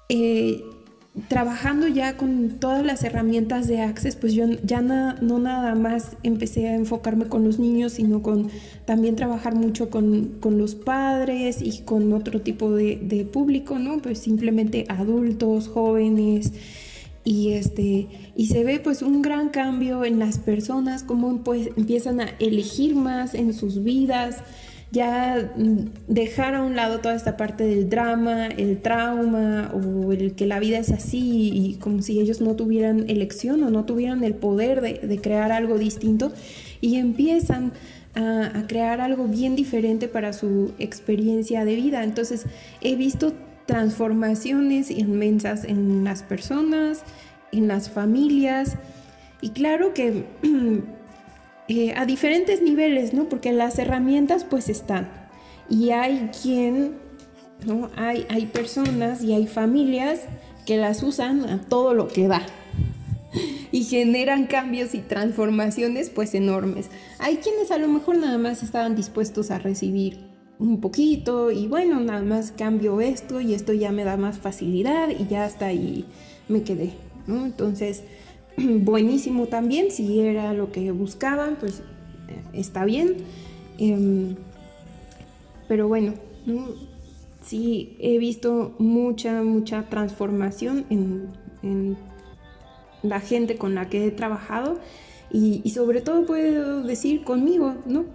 Eh, 0.09 0.63
trabajando 1.27 1.87
ya 1.87 2.17
con 2.17 2.57
todas 2.59 2.83
las 2.83 3.03
herramientas 3.03 3.67
de 3.67 3.81
Access, 3.81 4.15
pues 4.15 4.33
yo 4.33 4.45
ya 4.63 4.81
no 4.81 5.39
nada 5.39 5.75
más 5.75 6.17
empecé 6.23 6.67
a 6.69 6.75
enfocarme 6.75 7.25
con 7.25 7.43
los 7.43 7.59
niños, 7.59 7.93
sino 7.93 8.23
con 8.23 8.49
también 8.85 9.15
trabajar 9.15 9.53
mucho 9.53 9.89
con, 9.91 10.39
los 10.43 10.75
padres 10.75 11.61
y 11.61 11.81
con 11.81 12.13
otro 12.13 12.41
tipo 12.41 12.71
de, 12.71 13.27
público, 13.31 13.77
¿no? 13.77 13.99
Pues 13.99 14.19
simplemente 14.19 14.85
adultos, 14.89 15.67
jóvenes. 15.67 16.51
Y, 17.25 17.53
este, 17.53 18.07
y 18.35 18.47
se 18.47 18.65
ve 18.65 18.79
pues 18.79 19.01
un 19.01 19.21
gran 19.21 19.47
cambio 19.47 20.03
en 20.03 20.19
las 20.19 20.39
personas, 20.39 21.03
cómo 21.03 21.37
pues, 21.37 21.69
empiezan 21.77 22.19
a 22.19 22.29
elegir 22.39 22.95
más 22.95 23.33
en 23.33 23.53
sus 23.53 23.81
vidas, 23.83 24.39
ya 24.93 25.51
mm, 25.55 25.77
dejar 26.07 26.53
a 26.53 26.63
un 26.63 26.75
lado 26.75 26.99
toda 26.99 27.15
esta 27.15 27.35
parte 27.35 27.65
del 27.65 27.89
drama, 27.89 28.47
el 28.47 28.79
trauma 28.79 29.71
o 29.73 30.13
el 30.13 30.35
que 30.35 30.45
la 30.45 30.59
vida 30.59 30.77
es 30.77 30.91
así 30.91 31.49
y 31.51 31.75
como 31.79 32.03
si 32.03 32.19
ellos 32.19 32.41
no 32.41 32.55
tuvieran 32.55 33.09
elección 33.09 33.63
o 33.63 33.71
no 33.71 33.85
tuvieran 33.85 34.23
el 34.23 34.35
poder 34.35 34.81
de, 34.81 35.19
crear 35.19 35.51
algo 35.51 35.79
distinto 35.79 36.31
y 36.79 36.97
empiezan 36.97 37.73
a, 38.13 38.59
a, 38.59 38.67
crear 38.67 39.01
algo 39.01 39.25
bien 39.25 39.55
diferente 39.55 40.07
para 40.07 40.31
su 40.31 40.73
experiencia 40.77 41.65
de 41.65 41.75
vida. 41.75 42.03
Entonces 42.03 42.45
he 42.81 42.95
visto 42.95 43.33
transformaciones 43.65 44.91
inmensas 44.91 45.63
en 45.65 46.03
las 46.03 46.21
personas, 46.21 47.03
en 47.51 47.67
las 47.67 47.89
familias 47.89 48.77
y 49.41 49.49
claro 49.49 49.95
que 49.95 50.25
Eh, 51.67 51.93
a 51.95 52.05
diferentes 52.05 52.61
niveles, 52.61 53.13
¿no? 53.13 53.29
Porque 53.29 53.53
las 53.53 53.79
herramientas 53.79 54.43
pues 54.43 54.69
están. 54.69 55.09
Y 55.69 55.91
hay 55.91 56.29
quien, 56.41 56.97
¿no? 57.65 57.89
Hay, 57.95 58.25
hay 58.29 58.47
personas 58.47 59.23
y 59.23 59.33
hay 59.33 59.47
familias 59.47 60.21
que 60.65 60.77
las 60.77 61.03
usan 61.03 61.49
a 61.49 61.61
todo 61.61 61.93
lo 61.93 62.07
que 62.07 62.27
da. 62.27 62.45
Y 63.71 63.85
generan 63.85 64.45
cambios 64.45 64.93
y 64.93 64.99
transformaciones 64.99 66.09
pues 66.09 66.35
enormes. 66.35 66.89
Hay 67.17 67.37
quienes 67.37 67.71
a 67.71 67.77
lo 67.77 67.87
mejor 67.87 68.17
nada 68.17 68.37
más 68.37 68.61
estaban 68.61 68.95
dispuestos 68.95 69.49
a 69.49 69.57
recibir 69.57 70.19
un 70.59 70.79
poquito 70.79 71.51
y 71.51 71.67
bueno, 71.67 71.99
nada 71.99 72.21
más 72.21 72.51
cambio 72.51 73.01
esto 73.01 73.41
y 73.41 73.53
esto 73.53 73.73
ya 73.73 73.91
me 73.91 74.03
da 74.03 74.17
más 74.17 74.37
facilidad 74.37 75.09
y 75.09 75.27
ya 75.27 75.45
hasta 75.45 75.67
ahí 75.67 76.05
me 76.47 76.63
quedé, 76.63 76.91
¿no? 77.25 77.45
Entonces, 77.45 78.03
buenísimo 78.57 79.47
también, 79.47 79.91
si 79.91 80.19
era 80.19 80.53
lo 80.53 80.71
que 80.71 80.91
buscaban, 80.91 81.57
pues 81.59 81.79
eh, 82.27 82.41
está 82.53 82.85
bien. 82.85 83.17
Em, 83.77 84.35
pero 85.67 85.87
bueno, 85.87 86.13
sí 87.41 87.95
he 87.99 88.17
visto 88.17 88.75
mucha, 88.79 89.43
mucha 89.43 89.89
transformación 89.89 90.85
en, 90.89 91.97
la 93.01 93.19
gente 93.19 93.57
con 93.57 93.75
la 93.75 93.89
que 93.89 94.07
he 94.07 94.11
trabajado 94.11 94.79
y 95.31 95.69
sobre 95.71 96.01
todo 96.01 96.25
puedo 96.25 96.83
decir 96.83 97.23
conmigo, 97.23 97.75
¿no? 97.85 98.05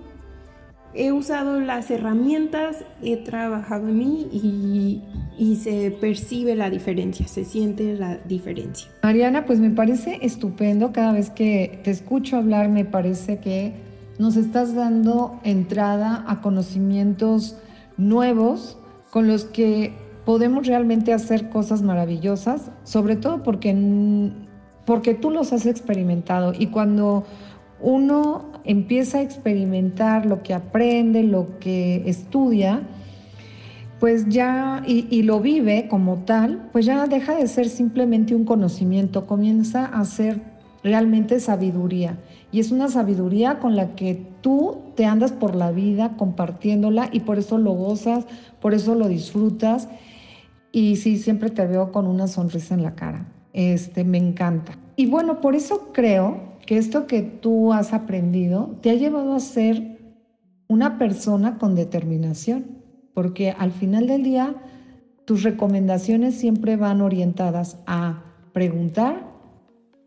He 0.98 1.12
usado 1.12 1.60
las 1.60 1.90
herramientas, 1.90 2.84
he 3.02 3.16
trabajado 3.16 3.88
en 3.88 3.98
mí 3.98 4.28
y, 4.32 5.56
se 5.56 5.92
percibe 5.92 6.56
la 6.56 6.68
diferencia, 6.68 7.28
se 7.28 7.44
siente 7.44 7.94
la 7.94 8.16
diferencia. 8.16 8.90
Mariana, 9.02 9.46
pues 9.46 9.60
me 9.60 9.70
parece 9.70 10.18
estupendo 10.22 10.92
cada 10.92 11.12
vez 11.12 11.30
que 11.30 11.80
te 11.84 11.92
escucho 11.92 12.36
hablar, 12.36 12.68
me 12.68 12.84
parece 12.84 13.38
que 13.38 13.74
nos 14.18 14.36
estás 14.36 14.74
dando 14.74 15.38
entrada 15.44 16.24
a 16.26 16.40
conocimientos 16.40 17.56
nuevos 17.96 18.78
con 19.10 19.28
los 19.28 19.44
que 19.44 19.92
podemos 20.24 20.66
realmente 20.66 21.12
hacer 21.12 21.48
cosas 21.48 21.82
maravillosas, 21.82 22.72
sobre 22.82 23.14
todo 23.14 23.44
porque, 23.44 24.32
porque 24.84 25.14
tú 25.14 25.30
los 25.30 25.52
has 25.52 25.66
experimentado 25.66 26.52
y 26.58 26.66
cuando 26.66 27.24
uno 27.80 28.57
empieza 28.68 29.18
a 29.18 29.22
experimentar 29.22 30.26
lo 30.26 30.42
que 30.42 30.52
aprende, 30.52 31.22
lo 31.22 31.58
que 31.58 32.02
estudia, 32.06 32.82
pues 33.98 34.28
ya, 34.28 34.82
y, 34.86 35.22
lo 35.22 35.40
vive 35.40 35.88
como 35.88 36.18
tal, 36.18 36.68
pues 36.70 36.84
ya 36.84 37.06
deja 37.06 37.34
de 37.34 37.48
ser 37.48 37.68
simplemente 37.68 38.34
un 38.34 38.44
conocimiento, 38.44 39.26
comienza 39.26 39.86
a 39.86 40.04
ser 40.04 40.42
realmente 40.84 41.40
sabiduría. 41.40 42.18
Y 42.52 42.60
es 42.60 42.70
una 42.70 42.88
sabiduría 42.88 43.58
con 43.58 43.74
la 43.74 43.96
que 43.96 44.22
tú 44.42 44.76
te 44.94 45.06
andas 45.06 45.32
por 45.32 45.56
la 45.56 45.72
vida 45.72 46.16
compartiéndola 46.16 47.08
y 47.10 47.20
por 47.20 47.38
eso 47.38 47.56
lo 47.56 47.72
gozas, 47.72 48.26
por 48.60 48.74
eso 48.74 48.94
lo 48.94 49.08
disfrutas. 49.08 49.88
Y 50.72 50.96
sí, 50.96 51.16
siempre 51.16 51.48
te 51.48 51.66
veo 51.66 51.90
con 51.90 52.06
una 52.06 52.28
sonrisa 52.28 52.74
en 52.74 52.82
la 52.82 52.94
cara. 52.94 53.26
Este, 53.54 54.04
me 54.04 54.18
encanta. 54.18 54.78
Y 54.94 55.06
bueno, 55.06 55.40
por 55.40 55.56
eso 55.56 55.88
creo 55.92 56.47
que 56.68 56.76
esto 56.76 57.06
que 57.06 57.22
tú 57.22 57.72
has 57.72 57.94
aprendido 57.94 58.76
te 58.82 58.90
ha 58.90 58.94
llevado 58.94 59.32
a 59.32 59.40
ser 59.40 59.96
una 60.68 60.98
persona 60.98 61.56
con 61.56 61.74
determinación, 61.74 62.82
porque 63.14 63.52
al 63.52 63.72
final 63.72 64.06
del 64.06 64.22
día 64.22 64.54
tus 65.24 65.44
recomendaciones 65.44 66.34
siempre 66.34 66.76
van 66.76 67.00
orientadas 67.00 67.78
a 67.86 68.22
preguntar, 68.52 69.32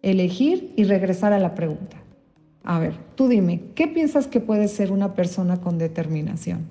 elegir 0.04 0.72
y 0.76 0.84
regresar 0.84 1.34
a 1.34 1.40
la 1.40 1.56
pregunta. 1.56 1.98
A 2.62 2.78
ver, 2.78 2.94
tú 3.16 3.28
dime, 3.28 3.72
¿qué 3.74 3.88
piensas 3.88 4.28
que 4.28 4.40
puede 4.40 4.68
ser 4.68 4.92
una 4.92 5.16
persona 5.16 5.62
con 5.62 5.80
determinación? 5.80 6.68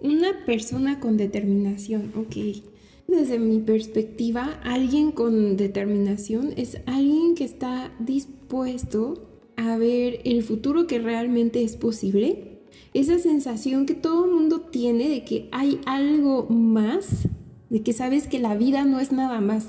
Una 0.00 0.44
persona 0.46 1.00
con 1.00 1.16
determinación, 1.16 2.12
ok. 2.14 2.62
Desde 3.08 3.40
mi 3.40 3.58
perspectiva, 3.58 4.60
alguien 4.62 5.10
con 5.10 5.56
determinación 5.56 6.50
es 6.56 6.80
alguien 6.86 7.34
que 7.34 7.42
está 7.42 7.90
dispuesto 7.98 9.31
a 9.56 9.76
ver 9.76 10.20
el 10.24 10.42
futuro 10.42 10.86
que 10.86 10.98
realmente 10.98 11.62
es 11.62 11.76
posible. 11.76 12.60
Esa 12.94 13.18
sensación 13.18 13.86
que 13.86 13.94
todo 13.94 14.24
el 14.24 14.32
mundo 14.32 14.60
tiene 14.60 15.08
de 15.08 15.24
que 15.24 15.48
hay 15.52 15.80
algo 15.86 16.46
más, 16.48 17.28
de 17.70 17.82
que 17.82 17.92
sabes 17.92 18.26
que 18.26 18.38
la 18.38 18.54
vida 18.54 18.84
no 18.84 19.00
es 19.00 19.12
nada 19.12 19.40
más 19.40 19.68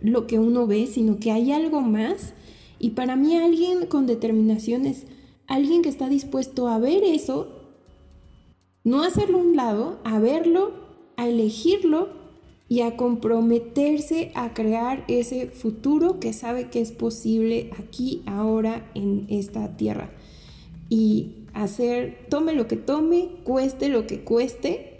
lo 0.00 0.26
que 0.26 0.38
uno 0.38 0.66
ve, 0.66 0.86
sino 0.86 1.18
que 1.18 1.30
hay 1.30 1.52
algo 1.52 1.80
más. 1.80 2.34
Y 2.78 2.90
para 2.90 3.16
mí 3.16 3.36
alguien 3.36 3.86
con 3.86 4.06
determinación 4.06 4.86
es 4.86 5.06
alguien 5.46 5.82
que 5.82 5.88
está 5.88 6.08
dispuesto 6.08 6.68
a 6.68 6.78
ver 6.78 7.04
eso, 7.04 7.48
no 8.82 9.02
hacerlo 9.02 9.38
a 9.38 9.42
un 9.42 9.56
lado, 9.56 9.98
a 10.04 10.18
verlo, 10.18 10.72
a 11.16 11.28
elegirlo 11.28 12.23
y 12.68 12.80
a 12.80 12.96
comprometerse 12.96 14.32
a 14.34 14.54
crear 14.54 15.04
ese 15.08 15.48
futuro 15.48 16.18
que 16.18 16.32
sabe 16.32 16.70
que 16.70 16.80
es 16.80 16.92
posible 16.92 17.70
aquí, 17.78 18.22
ahora, 18.26 18.90
en 18.94 19.26
esta 19.28 19.76
tierra. 19.76 20.10
Y 20.88 21.44
hacer, 21.52 22.26
tome 22.28 22.54
lo 22.54 22.66
que 22.66 22.76
tome, 22.76 23.28
cueste 23.44 23.88
lo 23.88 24.06
que 24.06 24.24
cueste, 24.24 24.98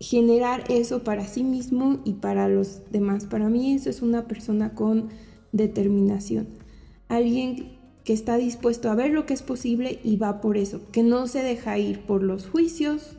generar 0.00 0.70
eso 0.70 1.02
para 1.02 1.26
sí 1.26 1.42
mismo 1.42 2.00
y 2.04 2.14
para 2.14 2.48
los 2.48 2.82
demás. 2.90 3.24
Para 3.24 3.48
mí 3.48 3.72
eso 3.72 3.88
es 3.88 4.02
una 4.02 4.26
persona 4.26 4.74
con 4.74 5.08
determinación. 5.52 6.48
Alguien 7.08 7.78
que 8.04 8.12
está 8.12 8.36
dispuesto 8.36 8.90
a 8.90 8.94
ver 8.94 9.10
lo 9.10 9.26
que 9.26 9.34
es 9.34 9.42
posible 9.42 9.98
y 10.04 10.16
va 10.16 10.40
por 10.40 10.56
eso, 10.56 10.80
que 10.92 11.02
no 11.02 11.26
se 11.26 11.42
deja 11.42 11.78
ir 11.78 12.00
por 12.02 12.22
los 12.22 12.46
juicios, 12.46 13.16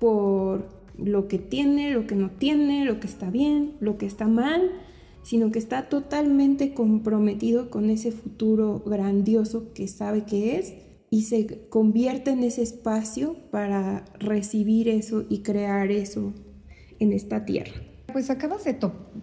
por 0.00 0.66
lo 0.98 1.28
que 1.28 1.38
tiene, 1.38 1.90
lo 1.90 2.06
que 2.06 2.16
no 2.16 2.30
tiene, 2.30 2.84
lo 2.84 3.00
que 3.00 3.06
está 3.06 3.30
bien, 3.30 3.72
lo 3.80 3.98
que 3.98 4.06
está 4.06 4.26
mal, 4.28 4.70
sino 5.22 5.50
que 5.50 5.58
está 5.58 5.88
totalmente 5.88 6.74
comprometido 6.74 7.70
con 7.70 7.90
ese 7.90 8.12
futuro 8.12 8.82
grandioso 8.84 9.72
que 9.72 9.88
sabe 9.88 10.24
que 10.24 10.58
es 10.58 10.74
y 11.10 11.22
se 11.22 11.68
convierte 11.68 12.30
en 12.30 12.42
ese 12.42 12.62
espacio 12.62 13.36
para 13.50 14.04
recibir 14.18 14.88
eso 14.88 15.24
y 15.28 15.38
crear 15.38 15.90
eso 15.90 16.32
en 16.98 17.12
esta 17.12 17.44
tierra. 17.44 17.72
Pues 18.12 18.30
acabas 18.30 18.64
de 18.64 18.78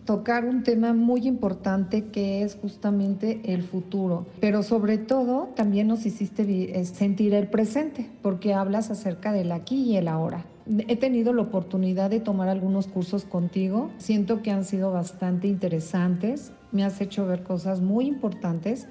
tocar 0.06 0.44
un 0.44 0.64
tema 0.64 0.94
muy 0.94 1.28
importante 1.28 2.06
que 2.08 2.44
es 2.44 2.56
justamente 2.56 3.40
el 3.46 3.64
futuro, 3.64 4.26
pero 4.42 4.64
sobre 4.64 4.98
todo 4.98 5.50
también 5.56 5.88
nos 5.88 6.06
hiciste 6.06 6.44
eh, 6.44 6.86
sentir 6.86 7.34
el 7.34 7.48
presente, 7.48 8.10
porque 8.22 8.54
hablas 8.54 8.90
acerca 8.90 9.32
del 9.32 9.52
aquí 9.52 9.84
y 9.84 9.98
el 9.98 10.10
ahora. 10.10 10.46
He 10.88 10.96
tenido 10.96 11.34
la 11.34 11.42
oportunidad 11.42 12.10
de 12.10 12.20
tomar 12.20 12.48
algunos 12.48 12.88
cursos 12.88 13.26
contigo, 13.26 13.90
siento 13.98 14.42
que 14.42 14.52
han 14.52 14.64
sido 14.64 14.92
bastante 14.92 15.48
interesantes, 15.48 16.54
me 16.72 16.84
has 16.84 17.02
hecho 17.02 17.26
ver 17.26 17.44
cosas 17.44 17.82
muy 17.82 18.06
importantes, 18.06 18.88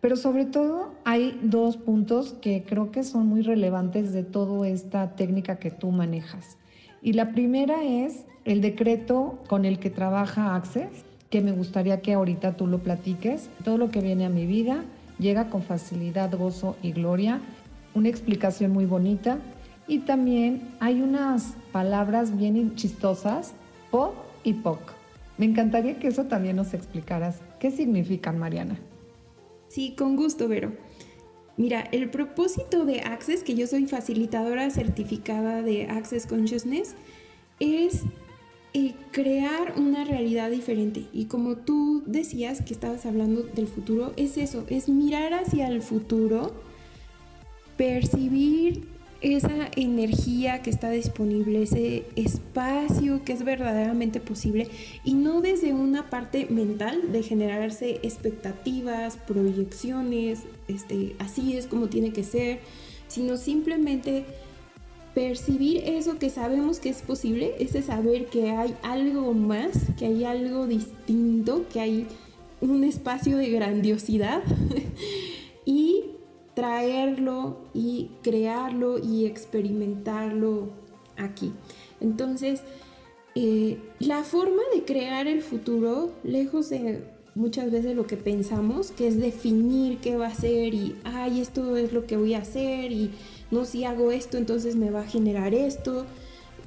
pero 0.00 0.16
sobre 0.16 0.44
todo 0.44 0.94
hay 1.04 1.38
dos 1.42 1.76
puntos 1.76 2.34
que 2.34 2.64
creo 2.64 2.92
que 2.92 3.02
son 3.02 3.26
muy 3.26 3.42
relevantes 3.42 4.12
de 4.12 4.22
toda 4.22 4.68
esta 4.68 5.16
técnica 5.16 5.58
que 5.58 5.70
tú 5.70 5.90
manejas. 5.90 6.56
Y 7.02 7.14
la 7.14 7.32
primera 7.32 7.82
es 7.84 8.24
el 8.44 8.60
decreto 8.60 9.38
con 9.48 9.64
el 9.64 9.78
que 9.78 9.90
trabaja 9.90 10.54
Access, 10.54 11.04
que 11.30 11.40
me 11.40 11.52
gustaría 11.52 12.00
que 12.00 12.14
ahorita 12.14 12.56
tú 12.56 12.66
lo 12.66 12.78
platiques. 12.78 13.50
Todo 13.64 13.76
lo 13.76 13.90
que 13.90 14.00
viene 14.00 14.24
a 14.24 14.30
mi 14.30 14.46
vida 14.46 14.84
llega 15.18 15.50
con 15.50 15.62
facilidad, 15.62 16.36
gozo 16.36 16.76
y 16.82 16.92
gloria. 16.92 17.40
Una 17.94 18.08
explicación 18.08 18.72
muy 18.72 18.86
bonita. 18.86 19.38
Y 19.88 20.00
también 20.00 20.68
hay 20.80 21.00
unas 21.00 21.54
palabras 21.72 22.36
bien 22.36 22.76
chistosas, 22.76 23.54
po 23.90 24.14
y 24.44 24.52
poc. 24.52 24.92
Me 25.38 25.46
encantaría 25.46 25.98
que 25.98 26.08
eso 26.08 26.24
también 26.24 26.56
nos 26.56 26.74
explicaras. 26.74 27.40
¿Qué 27.58 27.70
significan, 27.70 28.38
Mariana? 28.38 28.78
Sí, 29.68 29.94
con 29.96 30.14
gusto, 30.16 30.46
Vero. 30.46 30.72
Mira, 31.56 31.80
el 31.90 32.10
propósito 32.10 32.84
de 32.84 33.00
Access, 33.00 33.42
que 33.42 33.54
yo 33.54 33.66
soy 33.66 33.86
facilitadora 33.86 34.70
certificada 34.70 35.62
de 35.62 35.86
Access 35.86 36.26
Consciousness, 36.26 36.94
es 37.58 38.02
crear 39.10 39.74
una 39.76 40.04
realidad 40.04 40.50
diferente. 40.50 41.06
Y 41.12 41.24
como 41.24 41.56
tú 41.56 42.02
decías 42.06 42.62
que 42.62 42.74
estabas 42.74 43.06
hablando 43.06 43.42
del 43.42 43.66
futuro, 43.66 44.12
es 44.16 44.36
eso, 44.36 44.64
es 44.68 44.88
mirar 44.88 45.34
hacia 45.34 45.68
el 45.68 45.82
futuro, 45.82 46.52
percibir 47.76 48.86
esa 49.20 49.68
energía 49.74 50.62
que 50.62 50.70
está 50.70 50.90
disponible, 50.90 51.62
ese 51.62 52.04
espacio 52.14 53.24
que 53.24 53.32
es 53.32 53.44
verdaderamente 53.44 54.20
posible 54.20 54.68
y 55.04 55.14
no 55.14 55.40
desde 55.40 55.72
una 55.72 56.08
parte 56.08 56.46
mental 56.50 57.10
de 57.12 57.22
generarse 57.22 57.98
expectativas, 58.02 59.16
proyecciones, 59.16 60.40
este, 60.68 61.16
así 61.18 61.56
es 61.56 61.66
como 61.66 61.88
tiene 61.88 62.12
que 62.12 62.22
ser, 62.22 62.60
sino 63.08 63.36
simplemente 63.36 64.24
percibir 65.14 65.82
eso 65.84 66.18
que 66.18 66.30
sabemos 66.30 66.78
que 66.78 66.90
es 66.90 67.02
posible, 67.02 67.54
ese 67.58 67.82
saber 67.82 68.26
que 68.26 68.50
hay 68.50 68.76
algo 68.82 69.34
más, 69.34 69.70
que 69.98 70.06
hay 70.06 70.22
algo 70.22 70.68
distinto, 70.68 71.66
que 71.72 71.80
hay 71.80 72.06
un 72.60 72.84
espacio 72.84 73.36
de 73.36 73.50
grandiosidad 73.50 74.42
y 75.64 76.04
traerlo 76.58 77.58
y 77.72 78.10
crearlo 78.20 78.98
y 78.98 79.26
experimentarlo 79.26 80.70
aquí. 81.16 81.52
Entonces, 82.00 82.62
eh, 83.36 83.78
la 84.00 84.24
forma 84.24 84.62
de 84.74 84.84
crear 84.84 85.28
el 85.28 85.42
futuro, 85.42 86.10
lejos 86.24 86.70
de 86.70 87.04
muchas 87.36 87.70
veces 87.70 87.94
lo 87.94 88.08
que 88.08 88.16
pensamos, 88.16 88.90
que 88.90 89.06
es 89.06 89.20
definir 89.20 89.98
qué 89.98 90.16
va 90.16 90.26
a 90.26 90.34
ser 90.34 90.74
y, 90.74 90.96
ay, 91.04 91.40
esto 91.40 91.76
es 91.76 91.92
lo 91.92 92.06
que 92.06 92.16
voy 92.16 92.34
a 92.34 92.38
hacer 92.38 92.90
y 92.90 93.12
no, 93.52 93.64
si 93.64 93.84
hago 93.84 94.10
esto, 94.10 94.36
entonces 94.36 94.74
me 94.74 94.90
va 94.90 95.02
a 95.02 95.06
generar 95.06 95.54
esto. 95.54 96.06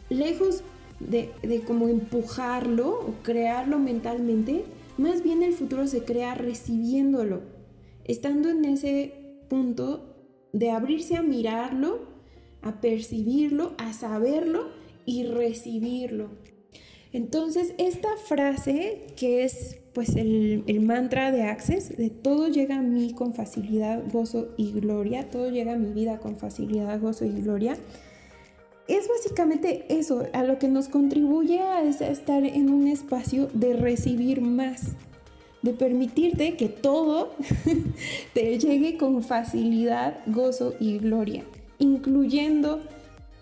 Lejos 0.07 0.61
de, 1.01 1.31
de 1.43 1.63
como 1.63 1.89
empujarlo 1.89 2.91
o 2.91 3.15
crearlo 3.23 3.77
mentalmente, 3.77 4.63
más 4.97 5.21
bien 5.21 5.43
el 5.43 5.51
futuro 5.51 5.85
se 5.85 6.05
crea 6.05 6.33
recibiéndolo, 6.33 7.41
estando 8.05 8.47
en 8.47 8.63
ese 8.63 9.20
punto 9.51 10.15
de 10.53 10.71
abrirse 10.71 11.17
a 11.17 11.21
mirarlo, 11.21 11.99
a 12.61 12.79
percibirlo, 12.79 13.73
a 13.77 13.91
saberlo 13.91 14.69
y 15.05 15.25
recibirlo. 15.25 16.29
Entonces, 17.11 17.73
esta 17.77 18.15
frase 18.15 19.07
que 19.17 19.43
es 19.43 19.81
pues 19.93 20.15
el, 20.15 20.63
mantra 20.79 21.33
de 21.33 21.43
Access, 21.43 21.97
de 21.97 22.09
todo 22.09 22.47
llega 22.47 22.77
a 22.77 22.81
mí 22.81 23.13
con 23.13 23.33
facilidad, 23.33 24.01
gozo 24.09 24.53
y 24.55 24.71
gloria, 24.71 25.29
todo 25.29 25.49
llega 25.49 25.73
a 25.73 25.77
mi 25.77 25.91
vida 25.91 26.19
con 26.19 26.37
facilidad, 26.37 27.01
gozo 27.01 27.25
y 27.25 27.41
gloria, 27.41 27.75
es 28.87 29.09
básicamente 29.09 29.85
eso, 29.89 30.23
a 30.31 30.43
lo 30.43 30.59
que 30.59 30.69
nos 30.69 30.87
contribuye 30.87 31.59
a 31.59 31.81
estar 31.81 32.45
en 32.45 32.69
un 32.69 32.87
espacio 32.87 33.49
de 33.53 33.73
recibir 33.73 34.39
más, 34.39 34.95
de 35.61 35.73
permitirte 35.73 36.55
que 36.55 36.69
todo 36.69 37.33
te 38.33 38.57
llegue 38.57 38.97
con 38.97 39.23
facilidad, 39.23 40.17
gozo 40.25 40.73
y 40.79 40.97
gloria, 40.97 41.43
incluyendo 41.79 42.81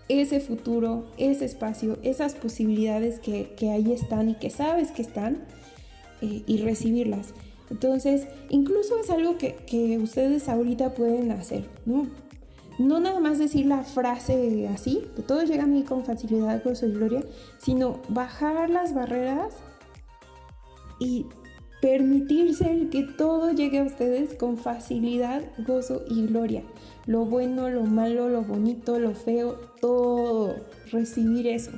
ese 0.08 0.40
futuro, 0.40 1.06
ese 1.18 1.44
espacio, 1.44 1.98
esas 2.02 2.34
posibilidades 2.34 3.20
que, 3.20 3.54
que 3.56 3.70
ahí 3.70 3.92
están 3.92 4.28
y 4.28 4.34
que 4.34 4.50
sabes 4.50 4.90
que 4.90 5.02
están 5.02 5.44
eh, 6.20 6.42
y 6.46 6.58
recibirlas. 6.58 7.32
Entonces, 7.70 8.26
incluso 8.48 8.98
es 8.98 9.08
algo 9.10 9.38
que, 9.38 9.54
que, 9.54 9.98
ustedes 9.98 10.48
ahorita 10.48 10.94
pueden 10.94 11.30
hacer, 11.30 11.64
¿no? 11.86 12.08
No 12.80 12.98
nada 12.98 13.20
más 13.20 13.38
decir 13.38 13.66
la 13.66 13.84
frase 13.84 14.66
así, 14.68 15.06
que 15.14 15.22
todo 15.22 15.44
llega 15.44 15.64
a 15.64 15.66
mí 15.66 15.84
con 15.84 16.04
facilidad, 16.04 16.62
gozo 16.64 16.86
y 16.86 16.92
gloria, 16.92 17.22
sino 17.58 18.00
bajar 18.08 18.70
las 18.70 18.94
barreras 18.94 19.54
y 20.98 21.26
permitirse 21.80 22.88
que 22.90 23.04
todo 23.04 23.52
llegue 23.52 23.78
a 23.78 23.84
ustedes 23.84 24.34
con 24.34 24.58
facilidad, 24.58 25.42
gozo 25.66 26.04
y 26.08 26.26
gloria. 26.26 26.62
Lo 27.06 27.24
bueno, 27.24 27.70
lo 27.70 27.84
malo, 27.84 28.28
lo 28.28 28.42
bonito, 28.42 28.98
lo 28.98 29.14
feo, 29.14 29.58
todo. 29.80 30.56
Recibir 30.90 31.46
eso. 31.46 31.72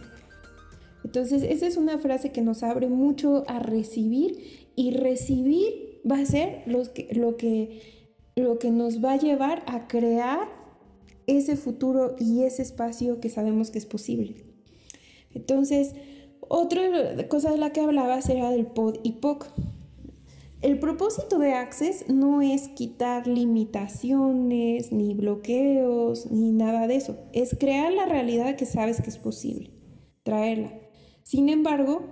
Entonces, 1.05 1.43
esa 1.43 1.67
es 1.67 1.77
una 1.77 1.99
frase 1.99 2.33
que 2.33 2.43
nos 2.43 2.63
abre 2.63 2.89
mucho 2.89 3.45
a 3.47 3.59
recibir 3.59 4.69
y 4.77 4.93
recibir 4.93 6.01
va 6.11 6.19
a 6.19 6.27
ser 6.27 6.63
lo 6.67 6.83
que, 6.93 7.09
lo 7.13 7.37
que, 7.37 7.81
lo 8.37 8.59
que 8.59 8.71
nos 8.71 9.05
va 9.05 9.13
a 9.13 9.19
llevar 9.19 9.63
a 9.67 9.87
crear 9.89 10.49
ese 11.27 11.57
futuro 11.57 12.17
y 12.19 12.43
ese 12.43 12.63
espacio 12.63 13.21
que 13.21 13.29
sabemos 13.29 13.71
que 13.71 13.79
es 13.79 13.87
posible. 13.87 14.45
Entonces, 15.35 15.95
otra 16.41 16.83
cosa 17.29 17.51
de 17.51 17.59
la 17.59 17.73
que 17.73 17.81
hablaba 17.81 18.19
era 18.19 18.51
del 18.51 18.67
pod 18.67 18.97
y 19.03 19.13
POC. 19.13 19.47
El 20.63 20.79
propósito 20.79 21.41
de 21.41 21.55
Access 21.55 22.09
no 22.09 22.41
es 22.41 22.69
quitar 22.69 23.27
limitaciones, 23.27 24.93
ni 24.93 25.13
bloqueos, 25.13 26.31
ni 26.31 26.53
nada 26.53 26.87
de 26.87 26.95
eso. 26.95 27.19
Es 27.33 27.57
crear 27.59 27.93
la 27.93 28.07
realidad 28.07 28.55
que 28.55 28.65
sabes 28.65 29.03
que 29.03 29.11
es 29.11 29.19
posible, 29.19 29.73
traerla. 30.23 30.73
Sin 31.25 31.49
embargo, 31.49 32.05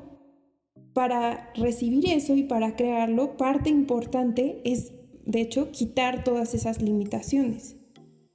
para 0.94 1.52
recibir 1.54 2.10
eso 2.10 2.34
y 2.34 2.42
para 2.42 2.74
crearlo, 2.74 3.36
parte 3.36 3.70
importante 3.70 4.60
es, 4.64 4.94
de 5.24 5.42
hecho, 5.42 5.70
quitar 5.70 6.24
todas 6.24 6.52
esas 6.52 6.82
limitaciones, 6.82 7.76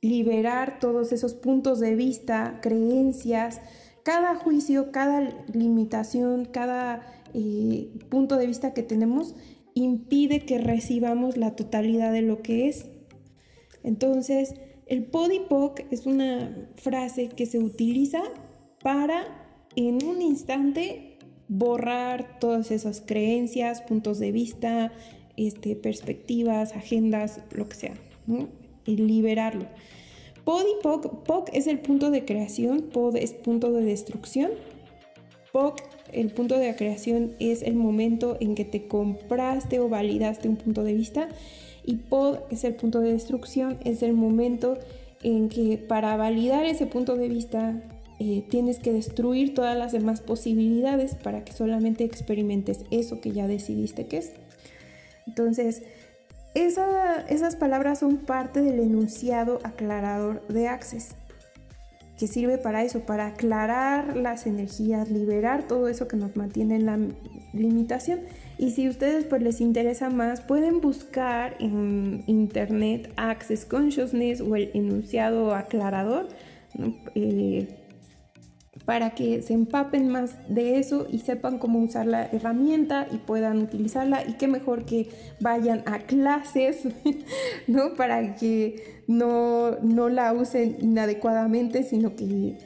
liberar 0.01 0.79
todos 0.79 1.11
esos 1.11 1.33
puntos 1.33 1.81
de 1.81 1.93
vista, 1.93 2.59
creencias, 2.61 3.59
cada 4.03 4.35
juicio, 4.35 4.93
cada 4.93 5.45
limitación, 5.51 6.45
cada 6.45 7.01
eh, 7.33 7.91
punto 8.07 8.37
de 8.37 8.47
vista 8.47 8.73
que 8.73 8.83
tenemos 8.83 9.35
impide 9.75 10.39
que 10.39 10.57
recibamos 10.57 11.37
la 11.37 11.55
totalidad 11.55 12.11
de 12.11 12.23
lo 12.23 12.41
que 12.41 12.67
es. 12.67 12.87
Entonces, 13.83 14.55
el 14.87 15.03
podipoc 15.05 15.81
es 15.91 16.07
una 16.07 16.69
frase 16.75 17.29
que 17.29 17.45
se 17.45 17.59
utiliza 17.59 18.23
para 18.81 19.25
en 19.75 20.03
un 20.03 20.21
instante 20.21 21.19
borrar 21.47 22.39
todas 22.39 22.71
esas 22.71 23.01
creencias, 23.01 23.81
puntos 23.81 24.17
de 24.17 24.31
vista, 24.31 24.91
este, 25.37 25.75
perspectivas, 25.75 26.75
agendas, 26.75 27.41
lo 27.51 27.67
que 27.67 27.75
sea, 27.75 27.93
y 28.85 28.97
liberarlo. 28.97 29.67
Podipoc, 30.45 31.23
POC 31.23 31.49
es 31.53 31.67
el 31.67 31.79
punto 31.79 32.11
de 32.11 32.23
creación, 32.23 32.83
POD 32.93 33.17
es 33.17 33.33
punto 33.33 33.71
de 33.71 33.83
destrucción. 33.83 34.51
POC 35.51 35.81
el 36.13 36.31
punto 36.31 36.57
de 36.57 36.75
creación 36.75 37.33
es 37.39 37.61
el 37.61 37.75
momento 37.75 38.37
en 38.39 38.55
que 38.55 38.65
te 38.65 38.87
compraste 38.87 39.79
o 39.79 39.89
validaste 39.89 40.47
un 40.47 40.55
punto 40.55 40.83
de 40.83 40.93
vista 40.93 41.27
y 41.83 41.97
pod 41.97 42.39
es 42.49 42.63
el 42.63 42.75
punto 42.75 42.99
de 42.99 43.11
destrucción, 43.11 43.77
es 43.83 44.01
el 44.01 44.13
momento 44.13 44.77
en 45.23 45.49
que 45.49 45.77
para 45.77 46.15
validar 46.17 46.65
ese 46.65 46.85
punto 46.85 47.15
de 47.15 47.29
vista 47.29 47.81
eh, 48.19 48.43
tienes 48.49 48.79
que 48.79 48.93
destruir 48.93 49.53
todas 49.53 49.77
las 49.77 49.91
demás 49.91 50.21
posibilidades 50.21 51.15
para 51.15 51.43
que 51.43 51.53
solamente 51.53 52.03
experimentes 52.03 52.85
eso 52.91 53.21
que 53.21 53.31
ya 53.31 53.47
decidiste 53.47 54.07
que 54.07 54.17
es. 54.17 54.31
Entonces, 55.27 55.83
esas 56.53 57.55
palabras 57.57 57.99
son 57.99 58.17
parte 58.17 58.61
del 58.61 58.79
enunciado 58.79 59.59
aclarador 59.63 60.47
de 60.47 60.69
Access 60.69 61.15
que 62.17 62.27
sirve 62.27 62.57
para 62.57 62.83
eso, 62.83 63.01
para 63.01 63.27
aclarar 63.27 64.15
las 64.15 64.47
energías, 64.47 65.09
liberar 65.09 65.67
todo 65.67 65.87
eso 65.87 66.07
que 66.07 66.17
nos 66.17 66.35
mantiene 66.35 66.75
en 66.75 66.85
la 66.85 66.99
limitación. 67.53 68.21
Y 68.57 68.71
si 68.71 68.87
ustedes 68.87 69.25
pues 69.25 69.41
les 69.41 69.59
interesa 69.59 70.09
más, 70.09 70.41
pueden 70.41 70.79
buscar 70.79 71.57
en 71.59 72.23
internet 72.27 73.11
Access 73.17 73.65
Consciousness 73.65 74.39
o 74.39 74.55
el 74.55 74.71
enunciado 74.73 75.53
aclarador. 75.53 76.29
Eh, 77.15 77.67
para 78.85 79.11
que 79.11 79.41
se 79.41 79.53
empapen 79.53 80.09
más 80.09 80.37
de 80.47 80.77
eso 80.77 81.07
y 81.11 81.19
sepan 81.19 81.57
cómo 81.57 81.79
usar 81.79 82.05
la 82.05 82.25
herramienta 82.25 83.07
y 83.11 83.17
puedan 83.17 83.59
utilizarla 83.59 84.23
y 84.27 84.33
qué 84.33 84.47
mejor 84.47 84.85
que 84.85 85.09
vayan 85.39 85.83
a 85.87 85.99
clases, 85.99 86.87
¿no? 87.67 87.95
Para 87.95 88.35
que 88.35 89.03
no, 89.07 89.77
no 89.81 90.09
la 90.09 90.33
usen 90.33 90.77
inadecuadamente, 90.81 91.83
sino 91.83 92.15
que 92.15 92.57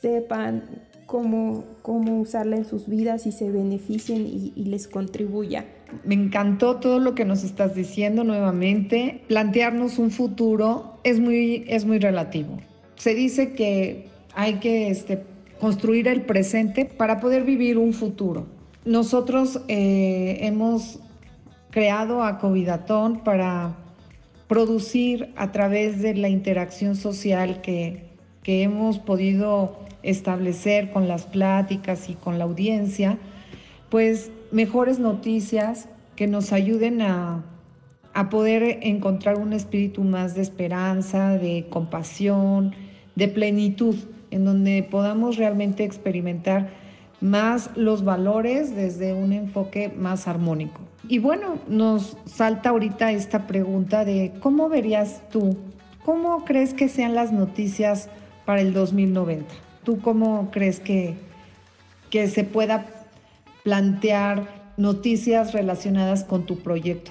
sepan 0.00 0.64
cómo, 1.08 1.64
cómo 1.82 2.20
usarla 2.20 2.56
en 2.56 2.64
sus 2.64 2.86
vidas 2.86 3.26
y 3.26 3.32
se 3.32 3.50
beneficien 3.50 4.26
y, 4.26 4.64
les 4.64 4.88
contribuya. 4.88 5.64
Me 6.04 6.14
encantó 6.14 6.76
todo 6.76 6.98
lo 6.98 7.14
que 7.14 7.24
nos 7.24 7.44
estás 7.44 7.74
diciendo 7.74 8.24
nuevamente. 8.24 9.22
Plantearnos 9.26 9.98
un 9.98 10.10
futuro 10.10 10.98
es 11.04 11.18
muy, 11.18 11.64
es 11.66 11.86
muy 11.86 11.98
relativo. 11.98 12.58
Se 12.96 13.14
dice 13.14 13.54
que 13.54 14.08
hay 14.34 14.60
que 14.60 14.90
este, 14.90 15.24
construir 15.60 16.08
el 16.08 16.22
presente 16.22 16.84
para 16.84 17.20
poder 17.20 17.44
vivir 17.44 17.78
un 17.78 17.92
futuro. 17.92 18.46
Nosotros 18.84 19.60
eh, 19.68 20.38
hemos 20.42 21.00
creado 21.70 22.22
a 22.22 22.38
Covidatón 22.38 23.22
para 23.24 23.76
producir 24.46 25.32
a 25.36 25.52
través 25.52 26.00
de 26.00 26.14
la 26.14 26.28
interacción 26.28 26.96
social 26.96 27.60
que, 27.60 28.06
que 28.42 28.62
hemos 28.62 28.98
podido 28.98 29.76
establecer 30.02 30.90
con 30.90 31.06
las 31.06 31.26
pláticas 31.26 32.08
y 32.08 32.14
con 32.14 32.38
la 32.38 32.44
audiencia, 32.44 33.18
pues 33.90 34.30
mejores 34.52 34.98
noticias 34.98 35.88
que 36.16 36.26
nos 36.26 36.52
ayuden 36.52 37.02
a, 37.02 37.44
a 38.14 38.30
poder 38.30 38.78
encontrar 38.82 39.38
un 39.38 39.52
espíritu 39.52 40.02
más 40.02 40.34
de 40.34 40.42
esperanza, 40.42 41.36
de 41.36 41.66
compasión, 41.68 42.74
de 43.16 43.28
plenitud 43.28 43.96
en 44.30 44.44
donde 44.44 44.86
podamos 44.88 45.36
realmente 45.36 45.84
experimentar 45.84 46.70
más 47.20 47.70
los 47.76 48.04
valores 48.04 48.74
desde 48.74 49.14
un 49.14 49.32
enfoque 49.32 49.88
más 49.88 50.28
armónico. 50.28 50.80
Y 51.08 51.18
bueno, 51.18 51.58
nos 51.68 52.16
salta 52.26 52.70
ahorita 52.70 53.12
esta 53.12 53.46
pregunta 53.46 54.04
de 54.04 54.32
cómo 54.40 54.68
verías 54.68 55.22
tú, 55.30 55.56
cómo 56.04 56.44
crees 56.44 56.74
que 56.74 56.88
sean 56.88 57.14
las 57.14 57.32
noticias 57.32 58.08
para 58.48 58.62
el 58.62 58.72
2090? 58.72 59.46
¿Tú 59.84 60.00
cómo 60.00 60.50
crees 60.50 60.80
que, 60.80 61.16
que 62.08 62.28
se 62.28 62.44
pueda 62.44 62.86
plantear 63.62 64.72
noticias 64.78 65.52
relacionadas 65.52 66.24
con 66.24 66.46
tu 66.46 66.56
proyecto? 66.58 67.10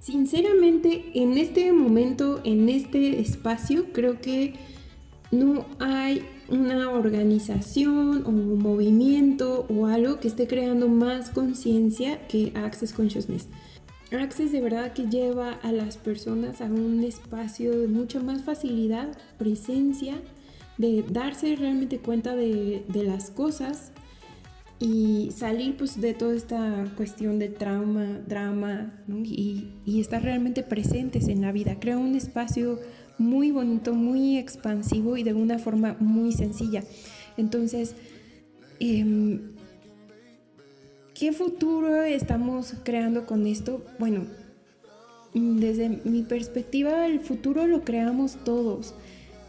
Sinceramente, 0.00 1.04
en 1.14 1.38
este 1.38 1.72
momento, 1.72 2.40
en 2.42 2.68
este 2.68 3.20
espacio, 3.20 3.92
creo 3.92 4.20
que 4.20 4.54
no 5.30 5.66
hay 5.78 6.24
una 6.48 6.90
organización 6.90 8.24
o 8.24 8.28
un 8.28 8.58
movimiento 8.58 9.66
o 9.68 9.86
algo 9.86 10.20
que 10.20 10.28
esté 10.28 10.46
creando 10.46 10.88
más 10.88 11.30
conciencia 11.30 12.26
que 12.28 12.52
Access 12.54 12.92
Consciousness. 12.92 13.48
Access 14.12 14.52
de 14.52 14.60
verdad 14.60 14.92
que 14.92 15.08
lleva 15.08 15.54
a 15.62 15.72
las 15.72 15.96
personas 15.96 16.60
a 16.60 16.66
un 16.66 17.02
espacio 17.02 17.76
de 17.76 17.88
mucha 17.88 18.20
más 18.20 18.42
facilidad, 18.42 19.08
presencia, 19.36 20.14
de 20.78 21.04
darse 21.08 21.56
realmente 21.56 21.98
cuenta 21.98 22.36
de, 22.36 22.84
las 22.92 23.30
cosas 23.30 23.92
y 24.78 25.30
salir 25.34 25.76
pues 25.76 26.00
de 26.00 26.12
toda 26.14 26.34
esta 26.34 26.84
cuestión 26.96 27.38
de 27.38 27.48
trauma, 27.48 28.20
drama 28.26 28.92
y, 29.08 29.70
y 29.84 30.00
estar 30.00 30.22
realmente 30.22 30.62
presentes 30.62 31.28
en 31.28 31.40
la 31.40 31.50
vida. 31.50 31.80
Crea 31.80 31.98
un 31.98 32.14
espacio 32.14 32.78
muy 33.18 33.50
bonito, 33.50 33.94
muy 33.94 34.38
expansivo 34.38 35.16
y 35.16 35.22
de 35.22 35.34
una 35.34 35.58
forma 35.58 35.96
muy 36.00 36.32
sencilla. 36.32 36.82
Entonces, 37.36 37.94
em, 38.80 39.52
¿qué 41.14 41.32
futuro 41.32 42.02
estamos 42.02 42.74
creando 42.84 43.26
con 43.26 43.46
esto? 43.46 43.84
Bueno, 43.98 44.24
desde 45.34 46.00
mi 46.04 46.22
perspectiva, 46.22 47.06
el 47.06 47.20
futuro 47.20 47.66
lo 47.66 47.84
creamos 47.84 48.36
todos. 48.44 48.94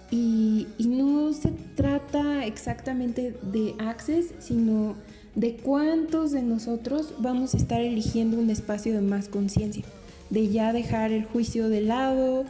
Y, 0.10 0.68
y, 0.78 0.88
no 0.88 1.34
se 1.34 1.52
trata 1.76 2.46
exactamente 2.46 3.36
de 3.42 3.76
access, 3.78 4.34
sino 4.40 4.96
de 5.36 5.58
cuántos 5.58 6.32
de 6.32 6.42
nosotros 6.44 7.14
vamos 7.20 7.54
a 7.54 7.58
estar 7.58 7.82
eligiendo 7.82 8.40
un 8.40 8.50
espacio 8.50 8.94
de 8.94 9.02
más 9.02 9.28
conciencia, 9.28 9.84
de 10.30 10.48
ya 10.48 10.72
dejar 10.72 11.12
el 11.12 11.26
juicio 11.26 11.68
de 11.68 11.82
lado, 11.82 12.46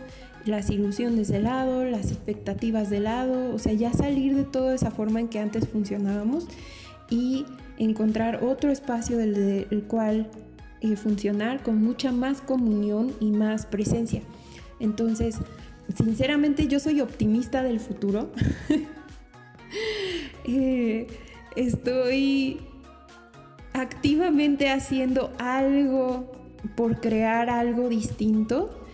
las 0.48 0.70
ilusiones 0.70 1.28
de 1.28 1.40
lado, 1.40 1.84
las 1.84 2.12
expectativas 2.12 2.90
de 2.90 3.00
lado, 3.00 3.54
o 3.54 3.60
sea, 3.60 3.74
ya 3.74 3.94
salir 3.94 4.36
de 4.36 4.44
toda 4.44 4.74
esa 4.76 4.92
forma 4.92 5.20
en 5.20 5.28
que 5.28 5.40
antes 5.40 5.68
funcionábamos 5.68 6.48
y 7.10 7.46
encontrar 7.78 8.44
otro 8.44 8.72
espacio 8.72 9.18
del, 9.18 9.86
cual 9.88 10.30
eh, 10.82 10.96
funcionar 10.96 11.64
con 11.64 11.82
mucha 11.82 12.12
más 12.12 12.42
comunión 12.42 13.14
y 13.20 13.32
más 13.32 13.66
presencia. 13.66 14.22
Entonces, 14.80 15.38
sinceramente 15.96 16.68
yo 16.68 16.80
soy 16.80 17.02
optimista 17.02 17.64
del 17.64 17.80
futuro. 17.80 18.32
Eh, 20.50 21.08
estoy 21.58 22.62
activamente 23.74 24.70
haciendo 24.70 25.34
algo 25.40 26.32
por 26.78 27.02
crear 27.02 27.50
algo 27.50 27.90
distinto 27.90 28.87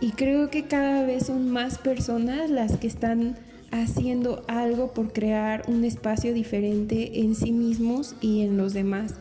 y 0.00 0.12
creo 0.12 0.50
que 0.50 0.64
cada 0.64 1.04
vez 1.04 1.26
son 1.26 1.50
más 1.50 1.78
personas 1.78 2.50
las 2.50 2.76
que 2.76 2.86
están 2.86 3.36
haciendo 3.70 4.42
algo 4.48 4.92
por 4.92 5.12
crear 5.12 5.62
un 5.68 5.84
espacio 5.84 6.34
diferente 6.34 7.20
en 7.20 7.34
sí 7.34 7.52
mismos 7.52 8.14
y 8.20 8.42
en 8.42 8.56
los 8.56 8.72
demás. 8.72 9.14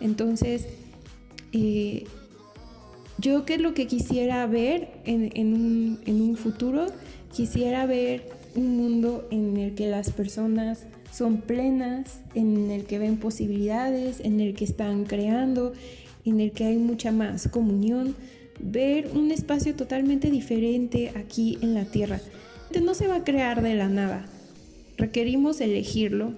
Entonces, 0.00 0.66
eh, 1.52 2.04
yo 3.18 3.44
que 3.44 3.58
lo 3.58 3.74
que 3.74 3.86
quisiera 3.86 4.46
ver 4.46 4.88
en 5.04 5.54
un 5.54 6.36
futuro, 6.36 6.86
quisiera 7.32 7.86
ver 7.86 8.28
un 8.54 8.76
mundo 8.76 9.26
en 9.30 9.56
el 9.56 9.74
que 9.74 9.86
las 9.86 10.10
personas 10.10 10.86
son 11.12 11.38
plenas, 11.38 12.20
en 12.34 12.70
el 12.70 12.84
que 12.84 12.98
ven 12.98 13.16
posibilidades, 13.16 14.20
en 14.20 14.40
el 14.40 14.54
que 14.54 14.64
están 14.64 15.04
creando 15.04 15.72
en 16.24 16.40
el 16.40 16.52
que 16.52 16.64
hay 16.64 16.76
mucha 16.76 17.12
más 17.12 17.48
comunión, 17.48 18.14
ver 18.58 19.10
un 19.14 19.30
espacio 19.30 19.74
totalmente 19.74 20.30
diferente 20.30 21.12
aquí 21.16 21.58
en 21.62 21.74
la 21.74 21.84
Tierra. 21.84 22.20
No 22.82 22.94
se 22.94 23.06
va 23.06 23.16
a 23.16 23.24
crear 23.24 23.62
de 23.62 23.74
la 23.74 23.88
nada. 23.88 24.26
Requerimos 24.96 25.60
elegirlo 25.60 26.34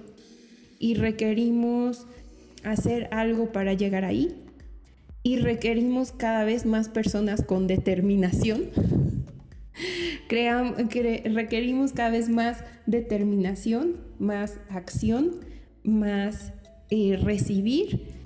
y 0.79 0.95
requerimos 0.95 2.05
hacer 2.63 3.07
algo 3.11 3.51
para 3.51 3.73
llegar 3.73 4.05
ahí 4.05 4.35
y 5.23 5.37
requerimos 5.37 6.11
cada 6.11 6.43
vez 6.43 6.65
más 6.65 6.89
personas 6.89 7.43
con 7.43 7.67
determinación. 7.67 8.69
requerimos 10.29 11.93
cada 11.93 12.09
vez 12.09 12.29
más 12.29 12.63
determinación, 12.85 13.97
más 14.19 14.57
acción, 14.69 15.31
más 15.83 16.53
eh, 16.89 17.17
recibir 17.21 18.16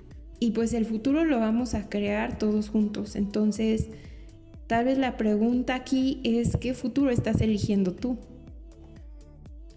y 0.41 0.51
pues 0.51 0.73
el 0.73 0.87
futuro 0.87 1.23
lo 1.23 1.39
vamos 1.39 1.75
a 1.75 1.87
crear 1.87 2.39
todos 2.39 2.69
juntos. 2.69 3.15
Entonces, 3.15 3.89
tal 4.65 4.85
vez 4.85 4.97
la 4.97 5.15
pregunta 5.15 5.75
aquí 5.75 6.19
es, 6.23 6.57
¿qué 6.57 6.73
futuro 6.73 7.11
estás 7.11 7.41
eligiendo 7.41 7.93
tú? 7.93 8.17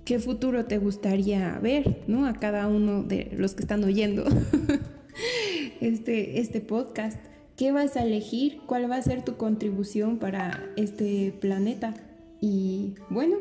¿Qué 0.07 0.18
futuro 0.18 0.64
te 0.64 0.79
gustaría 0.79 1.59
ver, 1.59 2.03
¿no? 2.07 2.27
A 2.27 2.33
cada 2.33 2.66
uno 2.66 3.03
de 3.03 3.31
los 3.37 3.53
que 3.55 3.61
están 3.61 3.85
oyendo 3.85 4.24
este, 5.83 6.40
este 6.40 6.62
podcast. 6.62 7.18
¿Qué 7.57 7.70
vas 7.70 7.98
a 7.98 8.03
elegir? 8.03 8.62
¿Cuál 8.64 8.90
va 8.90 8.96
a 8.96 9.03
ser 9.03 9.22
tu 9.22 9.37
contribución 9.37 10.16
para 10.16 10.64
este 10.77 11.35
planeta? 11.42 11.92
Y 12.40 12.94
bueno, 13.11 13.37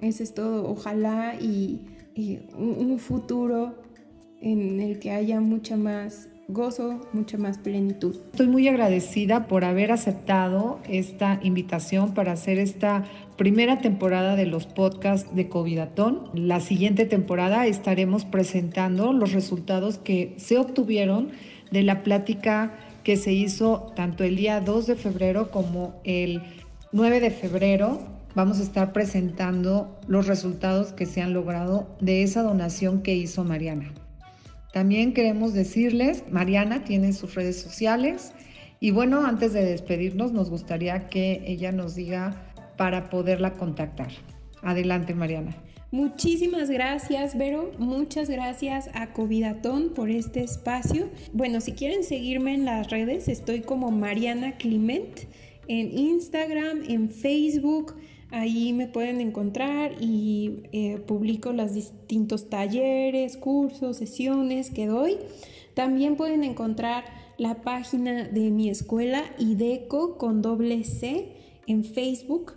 eso 0.00 0.22
es 0.22 0.32
todo. 0.32 0.70
Ojalá 0.70 1.34
y, 1.38 1.86
un 2.56 2.98
futuro 2.98 3.74
en 4.40 4.80
el 4.80 4.98
que 4.98 5.10
haya 5.10 5.40
mucha 5.40 5.76
más 5.76 6.30
gozo, 6.52 7.00
mucha 7.12 7.38
más 7.38 7.58
plenitud. 7.58 8.16
Estoy 8.32 8.48
muy 8.48 8.68
agradecida 8.68 9.46
por 9.46 9.64
haber 9.64 9.92
aceptado 9.92 10.80
esta 10.88 11.40
invitación 11.42 12.14
para 12.14 12.32
hacer 12.32 12.58
esta 12.58 13.04
primera 13.36 13.80
temporada 13.80 14.36
de 14.36 14.46
los 14.46 14.66
podcasts 14.66 15.34
de 15.34 15.48
Covidatón. 15.48 16.30
La 16.34 16.60
siguiente 16.60 17.06
temporada 17.06 17.66
estaremos 17.66 18.24
presentando 18.24 19.12
los 19.12 19.32
resultados 19.32 19.98
que 19.98 20.34
se 20.36 20.58
obtuvieron 20.58 21.30
de 21.70 21.82
la 21.82 22.02
plática 22.02 22.74
que 23.02 23.16
se 23.16 23.32
hizo 23.32 23.92
tanto 23.96 24.24
el 24.24 24.36
día 24.36 24.60
2 24.60 24.86
de 24.86 24.96
febrero 24.96 25.50
como 25.50 26.00
el 26.04 26.42
9 26.92 27.20
de 27.20 27.30
febrero. 27.30 28.00
Vamos 28.34 28.60
a 28.60 28.62
estar 28.62 28.92
presentando 28.92 29.98
los 30.06 30.26
resultados 30.26 30.92
que 30.92 31.06
se 31.06 31.20
han 31.20 31.34
logrado 31.34 31.88
de 32.00 32.22
esa 32.22 32.42
donación 32.42 33.02
que 33.02 33.14
hizo 33.14 33.44
Mariana. 33.44 33.92
También 34.72 35.12
queremos 35.12 35.52
decirles, 35.52 36.24
Mariana 36.30 36.84
tiene 36.84 37.12
sus 37.12 37.34
redes 37.34 37.60
sociales 37.60 38.32
y 38.80 38.90
bueno, 38.90 39.24
antes 39.24 39.52
de 39.52 39.64
despedirnos 39.64 40.32
nos 40.32 40.50
gustaría 40.50 41.08
que 41.08 41.44
ella 41.46 41.72
nos 41.72 41.94
diga 41.94 42.52
para 42.76 43.10
poderla 43.10 43.52
contactar. 43.52 44.10
Adelante, 44.62 45.14
Mariana. 45.14 45.54
Muchísimas 45.90 46.70
gracias, 46.70 47.36
Vero. 47.36 47.70
Muchas 47.78 48.30
gracias 48.30 48.88
a 48.94 49.12
Covidatón 49.12 49.90
por 49.90 50.08
este 50.08 50.42
espacio. 50.42 51.10
Bueno, 51.34 51.60
si 51.60 51.72
quieren 51.72 52.02
seguirme 52.02 52.54
en 52.54 52.64
las 52.64 52.90
redes, 52.90 53.28
estoy 53.28 53.60
como 53.60 53.90
Mariana 53.90 54.56
Clement 54.56 55.20
en 55.68 55.96
Instagram, 55.96 56.84
en 56.88 57.10
Facebook. 57.10 57.94
Ahí 58.32 58.72
me 58.72 58.86
pueden 58.86 59.20
encontrar 59.20 59.92
y 60.00 60.62
eh, 60.72 60.96
publico 61.06 61.52
los 61.52 61.74
distintos 61.74 62.48
talleres, 62.48 63.36
cursos, 63.36 63.98
sesiones 63.98 64.70
que 64.70 64.86
doy. 64.86 65.18
También 65.74 66.16
pueden 66.16 66.42
encontrar 66.42 67.04
la 67.36 67.60
página 67.60 68.24
de 68.24 68.50
mi 68.50 68.70
escuela 68.70 69.22
IDECO 69.38 70.16
con 70.16 70.40
doble 70.40 70.82
C 70.84 71.36
en 71.66 71.84
Facebook, 71.84 72.54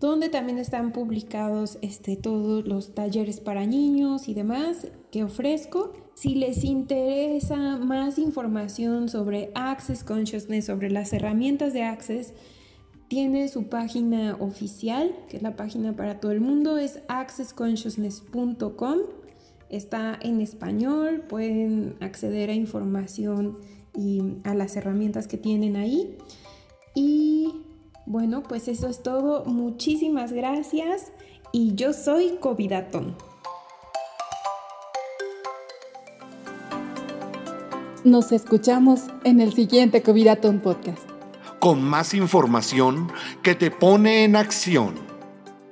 donde 0.00 0.30
también 0.30 0.58
están 0.58 0.92
publicados 0.92 1.78
este, 1.82 2.16
todos 2.16 2.66
los 2.66 2.94
talleres 2.94 3.40
para 3.40 3.66
niños 3.66 4.28
y 4.28 4.34
demás 4.34 4.86
que 5.10 5.24
ofrezco. 5.24 5.92
Si 6.14 6.36
les 6.36 6.64
interesa 6.64 7.76
más 7.76 8.16
información 8.18 9.10
sobre 9.10 9.50
Access 9.54 10.02
Consciousness, 10.02 10.64
sobre 10.64 10.90
las 10.90 11.12
herramientas 11.12 11.74
de 11.74 11.82
Access, 11.82 12.32
tiene 13.08 13.48
su 13.48 13.68
página 13.68 14.36
oficial, 14.40 15.14
que 15.28 15.36
es 15.36 15.42
la 15.42 15.56
página 15.56 15.94
para 15.94 16.20
todo 16.20 16.32
el 16.32 16.40
mundo, 16.40 16.78
es 16.78 17.00
accessconsciousness.com. 17.08 18.98
Está 19.68 20.18
en 20.20 20.40
español, 20.40 21.22
pueden 21.28 21.96
acceder 22.00 22.50
a 22.50 22.54
información 22.54 23.58
y 23.94 24.22
a 24.44 24.54
las 24.54 24.76
herramientas 24.76 25.26
que 25.26 25.36
tienen 25.36 25.76
ahí. 25.76 26.16
Y 26.94 27.62
bueno, 28.06 28.42
pues 28.42 28.68
eso 28.68 28.88
es 28.88 29.02
todo. 29.02 29.44
Muchísimas 29.44 30.32
gracias 30.32 31.12
y 31.52 31.74
yo 31.74 31.92
soy 31.92 32.38
Covidatón. 32.40 33.16
Nos 38.04 38.30
escuchamos 38.30 39.08
en 39.24 39.40
el 39.40 39.52
siguiente 39.52 40.02
Covidatón 40.02 40.60
Podcast 40.60 41.15
con 41.66 41.82
más 41.82 42.14
información 42.14 43.10
que 43.42 43.56
te 43.56 43.72
pone 43.72 44.22
en 44.22 44.36
acción. 44.36 44.94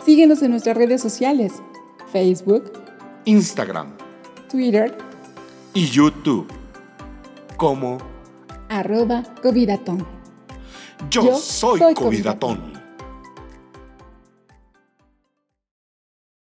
Síguenos 0.05 0.43
en 0.43 0.51
nuestras 0.51 0.77
redes 0.77 1.01
sociales, 1.01 1.53
Facebook, 2.11 2.73
Instagram, 3.27 3.93
Twitter 4.51 4.99
y 5.73 5.87
YouTube 5.87 6.49
como 7.57 7.99
arroba 8.69 9.23
Covidatón. 9.41 10.05
Yo, 11.11 11.39
soy, 11.39 11.79
soy 11.79 11.95
Covidatón. 11.95 12.74